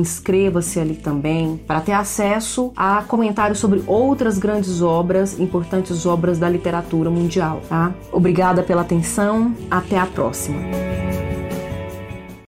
ali 0.79 0.95
também 0.95 1.59
para 1.67 1.81
ter 1.81 1.93
acesso 1.93 2.71
a 2.75 3.03
comentários 3.03 3.59
sobre 3.59 3.83
outras 3.87 4.37
grandes 4.37 4.81
obras, 4.81 5.39
importantes 5.39 6.05
obras 6.05 6.39
da 6.39 6.49
literatura 6.49 7.09
mundial, 7.09 7.61
tá? 7.67 7.91
Obrigada 8.11 8.63
pela 8.63 8.81
atenção, 8.81 9.53
até 9.69 9.97
a 9.97 10.05
próxima. 10.05 11.10